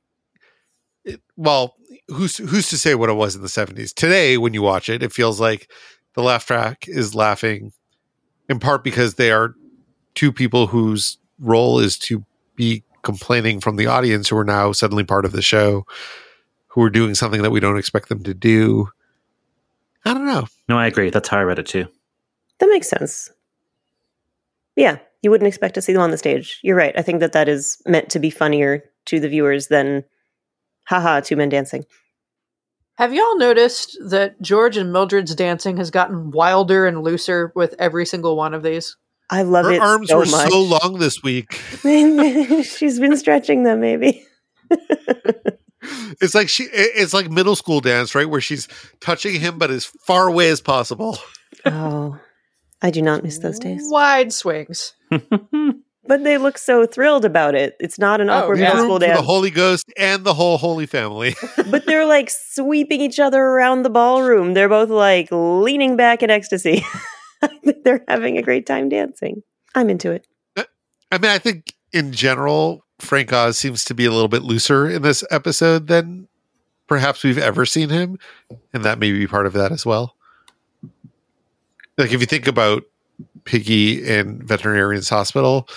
[1.05, 1.77] it, well,
[2.09, 3.95] who's who's to say what it was in the 70s?
[3.95, 5.71] Today when you watch it, it feels like
[6.15, 7.73] the laugh track is laughing
[8.49, 9.55] in part because they are
[10.15, 12.25] two people whose role is to
[12.57, 15.87] be complaining from the audience who are now suddenly part of the show
[16.69, 18.89] who are doing something that we don't expect them to do.
[20.05, 20.47] I don't know.
[20.69, 21.11] No, I agree.
[21.11, 21.87] That's how I read it too.
[22.59, 23.31] That makes sense.
[24.77, 26.61] Yeah, you wouldn't expect to see them on the stage.
[26.63, 26.97] You're right.
[26.97, 30.05] I think that that is meant to be funnier to the viewers than,
[30.91, 31.87] haha, two men dancing.
[32.97, 38.05] Have y'all noticed that George and Mildred's dancing has gotten wilder and looser with every
[38.05, 38.97] single one of these?
[39.31, 40.51] I love Her it Her arms so were much.
[40.51, 41.53] so long this week.
[42.65, 44.27] She's been stretching them, maybe.
[46.21, 48.29] It's like she it's like middle school dance, right?
[48.29, 48.69] Where she's
[49.01, 51.17] touching him but as far away as possible.
[51.65, 52.19] Oh,
[52.83, 53.81] I do not miss those days.
[53.87, 54.93] Wide swings.
[56.07, 57.77] But they look so thrilled about it.
[57.79, 59.19] It's not an oh, awkward middle Room school dance.
[59.19, 61.35] the Holy Ghost and the whole Holy Family.
[61.71, 64.55] but they're like sweeping each other around the ballroom.
[64.55, 66.85] They're both like leaning back in ecstasy.
[67.85, 69.43] they're having a great time dancing.
[69.75, 70.27] I'm into it.
[70.57, 70.65] Uh,
[71.13, 74.89] I mean, I think in general, Frank Oz seems to be a little bit looser
[74.89, 76.29] in this episode than
[76.87, 78.19] perhaps we've ever seen him,
[78.73, 80.17] and that may be part of that as well.
[81.97, 82.85] Like if you think about
[83.45, 85.69] Piggy in Veterinarian's Hospital,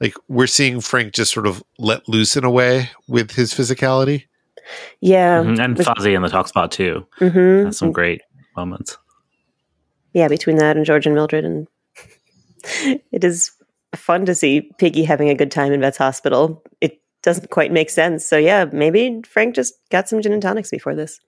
[0.00, 4.24] like we're seeing Frank just sort of let loose in a way with his physicality.
[5.00, 5.42] Yeah.
[5.42, 7.06] Mhm, And With- Fozzie in the talk spot too.
[7.20, 7.66] Mhm.
[7.66, 8.22] Has some great
[8.56, 8.98] moments.
[10.12, 11.66] Yeah, between that and George and Mildred, and
[13.12, 13.50] it is
[13.94, 16.62] fun to see Piggy having a good time in Vet's Hospital.
[16.80, 18.24] It doesn't quite make sense.
[18.26, 21.20] So yeah, maybe Frank just got some gin and tonics before this.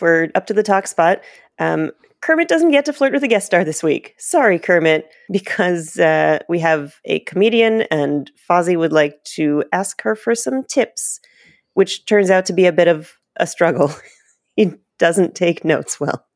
[0.00, 1.20] We're up to the talk spot.
[1.58, 4.14] Um, Kermit doesn't get to flirt with a guest star this week.
[4.18, 10.14] Sorry, Kermit, because uh, we have a comedian, and Fozzie would like to ask her
[10.14, 11.20] for some tips,
[11.74, 13.92] which turns out to be a bit of a struggle.
[14.56, 16.26] he doesn't take notes well.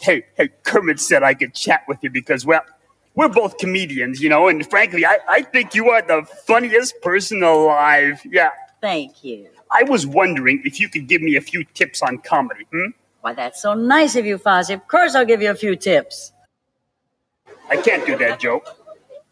[0.00, 2.62] hey, hey, Kermit said I could chat with you because, well,
[3.14, 7.42] we're both comedians, you know, and frankly, I, I think you are the funniest person
[7.42, 8.20] alive.
[8.24, 8.50] Yeah.
[8.80, 9.48] Thank you.
[9.70, 12.90] I was wondering if you could give me a few tips on comedy, hmm?
[13.22, 14.74] Why, that's so nice of you, Fozzie.
[14.74, 16.32] Of course I'll give you a few tips.
[17.70, 18.68] I can't do that joke.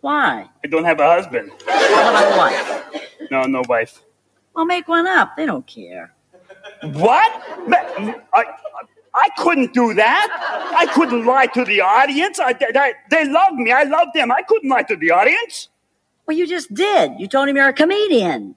[0.01, 0.49] Why?
[0.65, 1.51] I don't have a husband.
[1.67, 3.31] How about a wife?
[3.31, 4.01] No, no wife.
[4.55, 5.37] Well, make one up.
[5.37, 6.15] They don't care.
[6.83, 7.69] What?
[7.69, 8.45] Ma- I,
[9.15, 10.75] I couldn't do that.
[10.79, 12.39] I couldn't lie to the audience.
[12.39, 13.73] I, I, they love me.
[13.73, 14.31] I love them.
[14.31, 15.69] I couldn't lie to the audience.
[16.27, 17.13] Well, you just did.
[17.19, 18.55] You told him you're a comedian.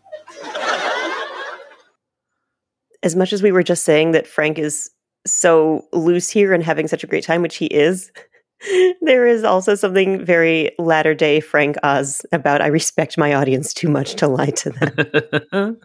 [3.02, 4.92] As much as we were just saying that Frank is
[5.26, 8.12] so loose here and having such a great time, which he is,
[9.02, 13.90] there is also something very latter day Frank Oz about I respect my audience too
[13.90, 15.42] much to lie to them.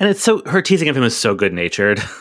[0.00, 2.00] and it's so her teasing of him is so good natured.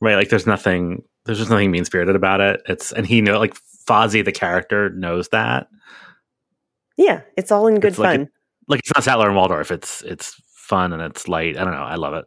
[0.00, 2.62] right, like there's nothing there's just nothing mean spirited about it.
[2.66, 3.54] It's and he know like
[3.88, 5.68] Fozzie the character knows that.
[6.96, 8.20] yeah, it's all in good It's like fun.
[8.22, 8.28] it-
[8.68, 9.70] like it's not Statler and Waldorf.
[9.70, 11.56] It's it's fun and it's light.
[11.56, 11.82] I don't know.
[11.84, 12.24] I love it.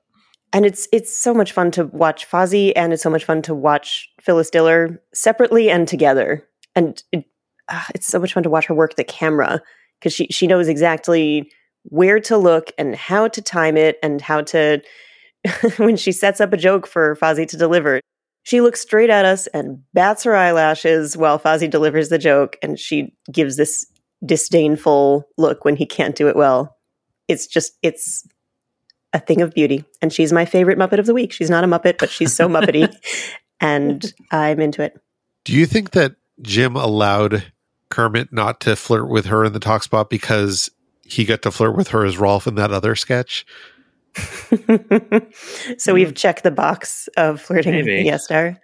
[0.54, 3.54] And it's it's so much fun to watch Fozzie and it's so much fun to
[3.54, 6.48] watch Phyllis Diller separately and together.
[6.76, 7.26] And it,
[7.70, 9.62] ah, it's so much fun to watch her work the camera
[10.00, 11.52] because she she knows exactly
[11.84, 14.82] where to look and how to time it and how to
[15.78, 18.02] when she sets up a joke for Fozzie to deliver.
[18.44, 22.80] She looks straight at us and bats her eyelashes while Fozzie delivers the joke, and
[22.80, 23.86] she gives this
[24.26, 26.76] disdainful look when he can't do it well.
[27.28, 28.28] It's just it's
[29.14, 29.84] a thing of beauty.
[30.02, 31.32] And she's my favorite Muppet of the week.
[31.32, 32.94] She's not a Muppet, but she's so Muppety.
[33.60, 35.00] and I'm into it.
[35.44, 37.52] Do you think that Jim allowed
[37.90, 40.70] Kermit not to flirt with her in the talk spot because
[41.04, 43.46] he got to flirt with her as Rolf in that other sketch?
[45.78, 46.16] so we've mm.
[46.16, 48.00] checked the box of flirting with Maybe.
[48.00, 48.60] the guest star.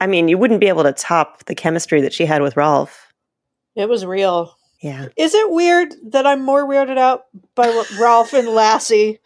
[0.00, 3.12] I mean, you wouldn't be able to top the chemistry that she had with Rolf.
[3.74, 4.56] It was real.
[4.80, 5.08] Yeah.
[5.16, 7.24] Is it weird that I'm more weirded out
[7.54, 9.20] by Rolf and Lassie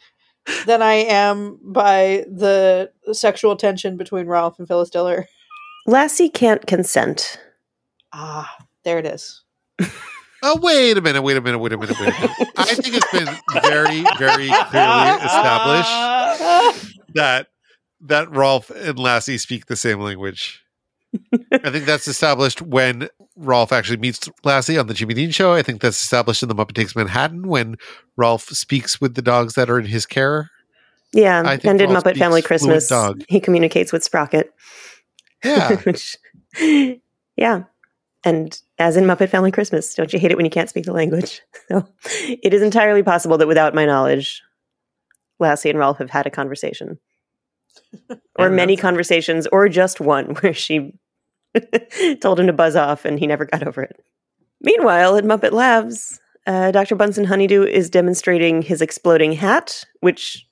[0.66, 5.26] than I am by the sexual tension between Ralph and Phyllis Diller?
[5.86, 7.38] Lassie can't consent.
[8.12, 9.42] Ah, there it is.
[10.42, 12.30] Oh, wait a minute, wait a minute, wait a minute, wait a minute.
[12.56, 13.28] I think it's been
[13.62, 17.48] very, very clearly established that
[18.00, 20.62] that Rolf and Lassie speak the same language.
[21.52, 25.52] I think that's established when Rolf actually meets Lassie on the Jimmy Dean show.
[25.52, 27.76] I think that's established in the Muppet Takes Manhattan when
[28.16, 30.50] Rolf speaks with the dogs that are in his care.
[31.12, 31.42] Yeah.
[31.44, 32.90] I think And in Rolf Muppet Family Christmas,
[33.28, 34.52] he communicates with Sprocket.
[35.44, 35.76] Yeah.
[35.82, 36.16] Which,
[37.36, 37.64] yeah.
[38.24, 40.92] And as in Muppet Family Christmas, don't you hate it when you can't speak the
[40.92, 41.42] language?
[41.70, 41.86] So
[42.42, 44.42] it is entirely possible that without my knowledge,
[45.38, 46.98] Lassie and Rolf have had a conversation.
[48.36, 50.92] Or And many conversations, or just one where she
[52.20, 53.96] told him to buzz off and he never got over it.
[54.60, 56.94] Meanwhile, at Muppet Labs, uh, Dr.
[56.94, 60.46] Bunsen Honeydew is demonstrating his exploding hat, which,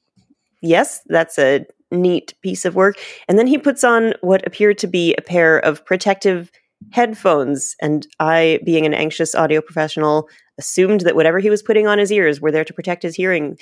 [0.62, 2.97] yes, that's a neat piece of work.
[3.29, 6.51] And then he puts on what appear to be a pair of protective
[6.91, 7.75] headphones.
[7.81, 12.12] And I, being an anxious audio professional, assumed that whatever he was putting on his
[12.12, 13.59] ears were there to protect his hearing.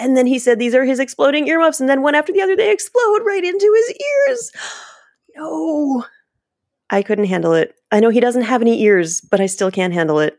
[0.00, 1.78] And then he said these are his exploding earmuffs.
[1.78, 3.96] And then one after the other, they explode right into his
[4.28, 4.52] ears.
[5.36, 6.04] No.
[6.90, 7.76] I couldn't handle it.
[7.92, 10.36] I know he doesn't have any ears, but I still can't handle it.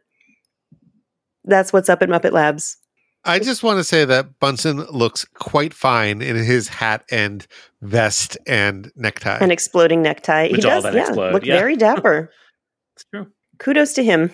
[1.45, 2.75] That's what's up at Muppet Labs.
[3.23, 7.47] I just want to say that Bunsen looks quite fine in his hat and
[7.81, 9.37] vest and necktie.
[9.37, 10.49] An exploding necktie.
[10.49, 11.55] Which he all does, that yeah, explode, look yeah.
[11.55, 12.31] very dapper.
[12.95, 13.27] it's true.
[13.59, 14.31] Kudos to him.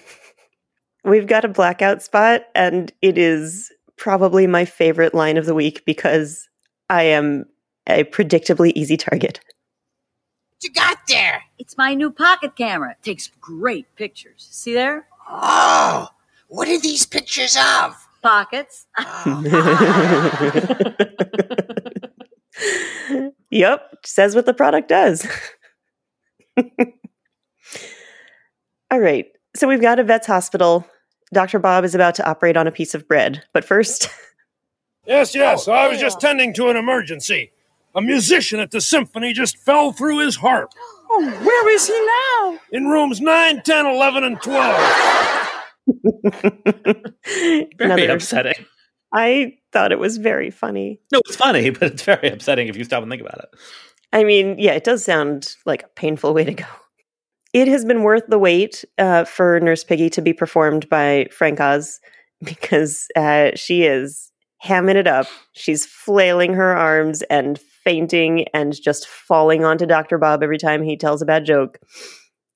[1.04, 5.84] We've got a blackout spot, and it is probably my favorite line of the week
[5.86, 6.48] because
[6.90, 7.46] I am
[7.88, 9.40] a predictably easy target.
[10.62, 11.44] you got there?
[11.58, 12.92] It's my new pocket camera.
[12.92, 14.48] It takes great pictures.
[14.50, 15.08] See there?
[15.30, 16.10] Oh,
[16.48, 17.96] what are these pictures of?
[18.22, 18.86] Pockets.
[23.50, 25.26] yep, says what the product does.
[28.92, 30.86] All right, so we've got a vet's hospital.
[31.34, 31.60] Dr.
[31.60, 34.10] Bob is about to operate on a piece of bread, but first,
[35.06, 35.68] Yes, yes.
[35.70, 37.52] Oh, I was just tending to an emergency.
[37.96, 40.72] A musician at the symphony just fell through his harp.
[41.10, 42.60] Oh, where is he now?
[42.74, 45.50] In rooms 9, 10, 11, and 12.
[47.26, 48.66] Very Another- upsetting.
[49.14, 51.00] I thought it was very funny.
[51.14, 53.50] No, it's funny, but it's very upsetting if you stop and think about it.
[54.12, 56.66] I mean, yeah, it does sound like a painful way to go.
[57.54, 61.60] It has been worth the wait uh, for Nurse Piggy to be performed by Frank
[61.60, 62.00] Oz
[62.44, 64.32] because uh, she is
[64.64, 65.28] hamming it up.
[65.54, 70.18] She's flailing her arms and fainting and just falling onto Dr.
[70.18, 71.80] Bob every time he tells a bad joke.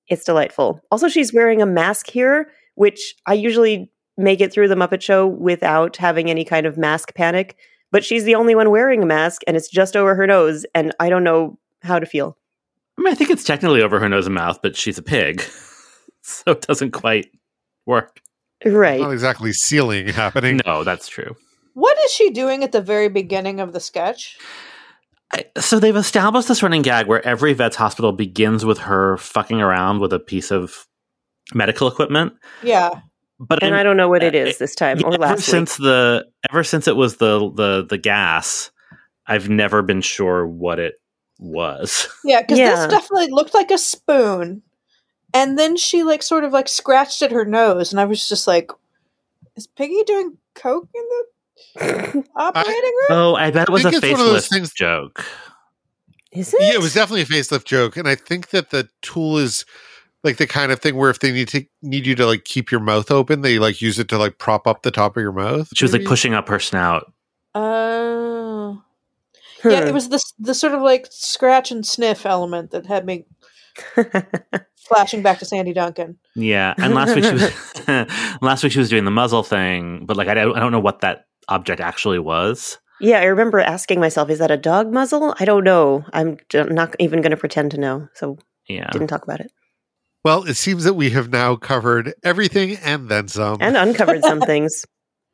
[0.07, 0.81] It's delightful.
[0.91, 5.25] Also, she's wearing a mask here, which I usually make it through the Muppet Show
[5.25, 7.57] without having any kind of mask panic.
[7.91, 10.93] But she's the only one wearing a mask and it's just over her nose, and
[10.99, 12.37] I don't know how to feel.
[12.97, 15.41] I mean, I think it's technically over her nose and mouth, but she's a pig,
[16.21, 17.27] so it doesn't quite
[17.85, 18.19] work.
[18.65, 19.01] Right.
[19.01, 20.59] Not exactly sealing happening.
[20.65, 21.35] No, that's true.
[21.73, 24.37] What is she doing at the very beginning of the sketch?
[25.33, 29.61] I, so they've established this running gag where every vet's hospital begins with her fucking
[29.61, 30.85] around with a piece of
[31.53, 32.33] medical equipment.
[32.61, 32.99] Yeah.
[33.39, 35.45] But and I'm- I don't know what it is this time or ever last week.
[35.45, 38.69] since the ever since it was the the the gas,
[39.25, 40.95] I've never been sure what it
[41.41, 42.07] was.
[42.23, 42.75] Yeah, because Yeah.
[42.75, 44.61] this definitely looked like a spoon.
[45.33, 48.47] And then she like sort of like scratched at her nose, and I was just
[48.47, 48.69] like,
[49.55, 54.03] "Is Piggy doing coke in the operating room?" Oh, I bet it was a think
[54.03, 55.25] it's one of those facelift things- joke.
[56.33, 56.61] Is it?
[56.61, 59.65] Yeah, it was definitely a facelift joke, and I think that the tool is
[60.23, 62.69] like the kind of thing where if they need to need you to like keep
[62.71, 65.31] your mouth open, they like use it to like prop up the top of your
[65.33, 65.69] mouth.
[65.73, 67.11] She was like pushing up her snout.
[67.55, 68.30] Oh.
[69.63, 73.25] Yeah, it was this the sort of like scratch and sniff element that had me
[74.75, 76.17] flashing back to Sandy Duncan.
[76.35, 77.51] Yeah, and last week she was
[78.41, 80.79] last week she was doing the muzzle thing, but like I don't, I don't know
[80.79, 82.77] what that object actually was.
[82.99, 85.33] Yeah, I remember asking myself, is that a dog muzzle?
[85.39, 86.05] I don't know.
[86.13, 88.07] I'm not even going to pretend to know.
[88.13, 88.37] So
[88.67, 89.51] Yeah, didn't talk about it.
[90.23, 93.57] Well, it seems that we have now covered everything and then some.
[93.59, 94.85] And uncovered some things.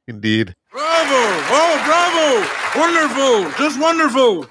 [0.07, 0.55] Indeed.
[0.71, 1.23] Bravo!
[1.49, 2.79] Oh, bravo!
[2.79, 3.51] Wonderful!
[3.57, 4.47] Just wonderful!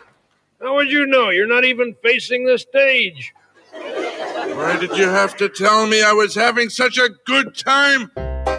[0.60, 1.30] How would you know?
[1.30, 3.34] You're not even facing the stage.
[3.72, 8.10] Why did you have to tell me I was having such a good time?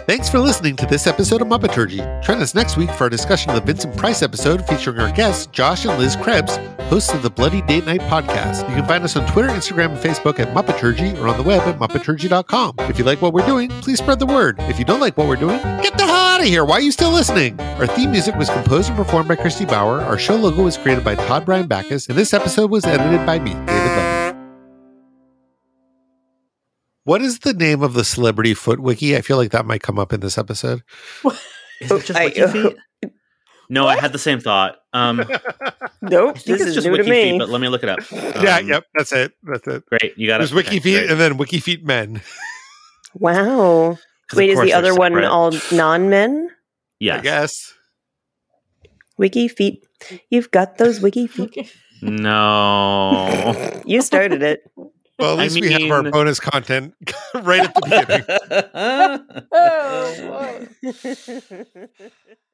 [0.08, 1.98] Thanks for listening to this episode of Muppeturgy.
[2.22, 5.44] Join us next week for our discussion of the Vincent Price episode featuring our guests,
[5.48, 6.56] Josh and Liz Krebs,
[6.88, 8.66] hosts of the Bloody Date Night podcast.
[8.70, 11.60] You can find us on Twitter, Instagram, and Facebook at Muppeturgy or on the web
[11.68, 12.76] at Muppeturgy.com.
[12.88, 14.56] If you like what we're doing, please spread the word.
[14.60, 16.64] If you don't like what we're doing, get the hell out of here.
[16.64, 17.60] Why are you still listening?
[17.60, 20.00] Our theme music was composed and performed by Christy Bauer.
[20.00, 23.40] Our show logo was created by Todd Brian Backus, and this episode was edited by
[23.40, 24.27] me, David Levy.
[27.08, 29.16] What is the name of the celebrity foot wiki?
[29.16, 30.82] I feel like that might come up in this episode.
[31.80, 32.76] Is it just I- Wiki Feet?
[33.70, 34.76] No, I had the same thought.
[34.94, 35.40] Um, I
[36.02, 37.30] Nope, think this it's is just new Wiki me.
[37.32, 37.98] Feet, but let me look it up.
[38.10, 39.32] yeah, Um, yep, that's it.
[39.42, 39.84] That's it.
[39.86, 40.38] Great, you got it.
[40.38, 41.10] There's Wiki Okay, Feet great.
[41.10, 42.20] and then Wiki Feet Men.
[43.14, 43.98] Wow.
[44.28, 45.28] 'Cause of Wait, is course the they're other one separate.
[45.30, 46.50] all non men?
[46.98, 47.12] Yes.
[47.12, 47.22] I Yes.
[47.22, 47.74] guess.
[49.18, 49.86] Wiki feet.
[50.30, 51.70] You've got those wiki feet.
[52.00, 53.82] No.
[53.84, 54.60] You started it.
[55.18, 56.94] Well, at I least we have our bonus content
[57.34, 59.48] right at the beginning.
[59.52, 61.88] Oh, boy.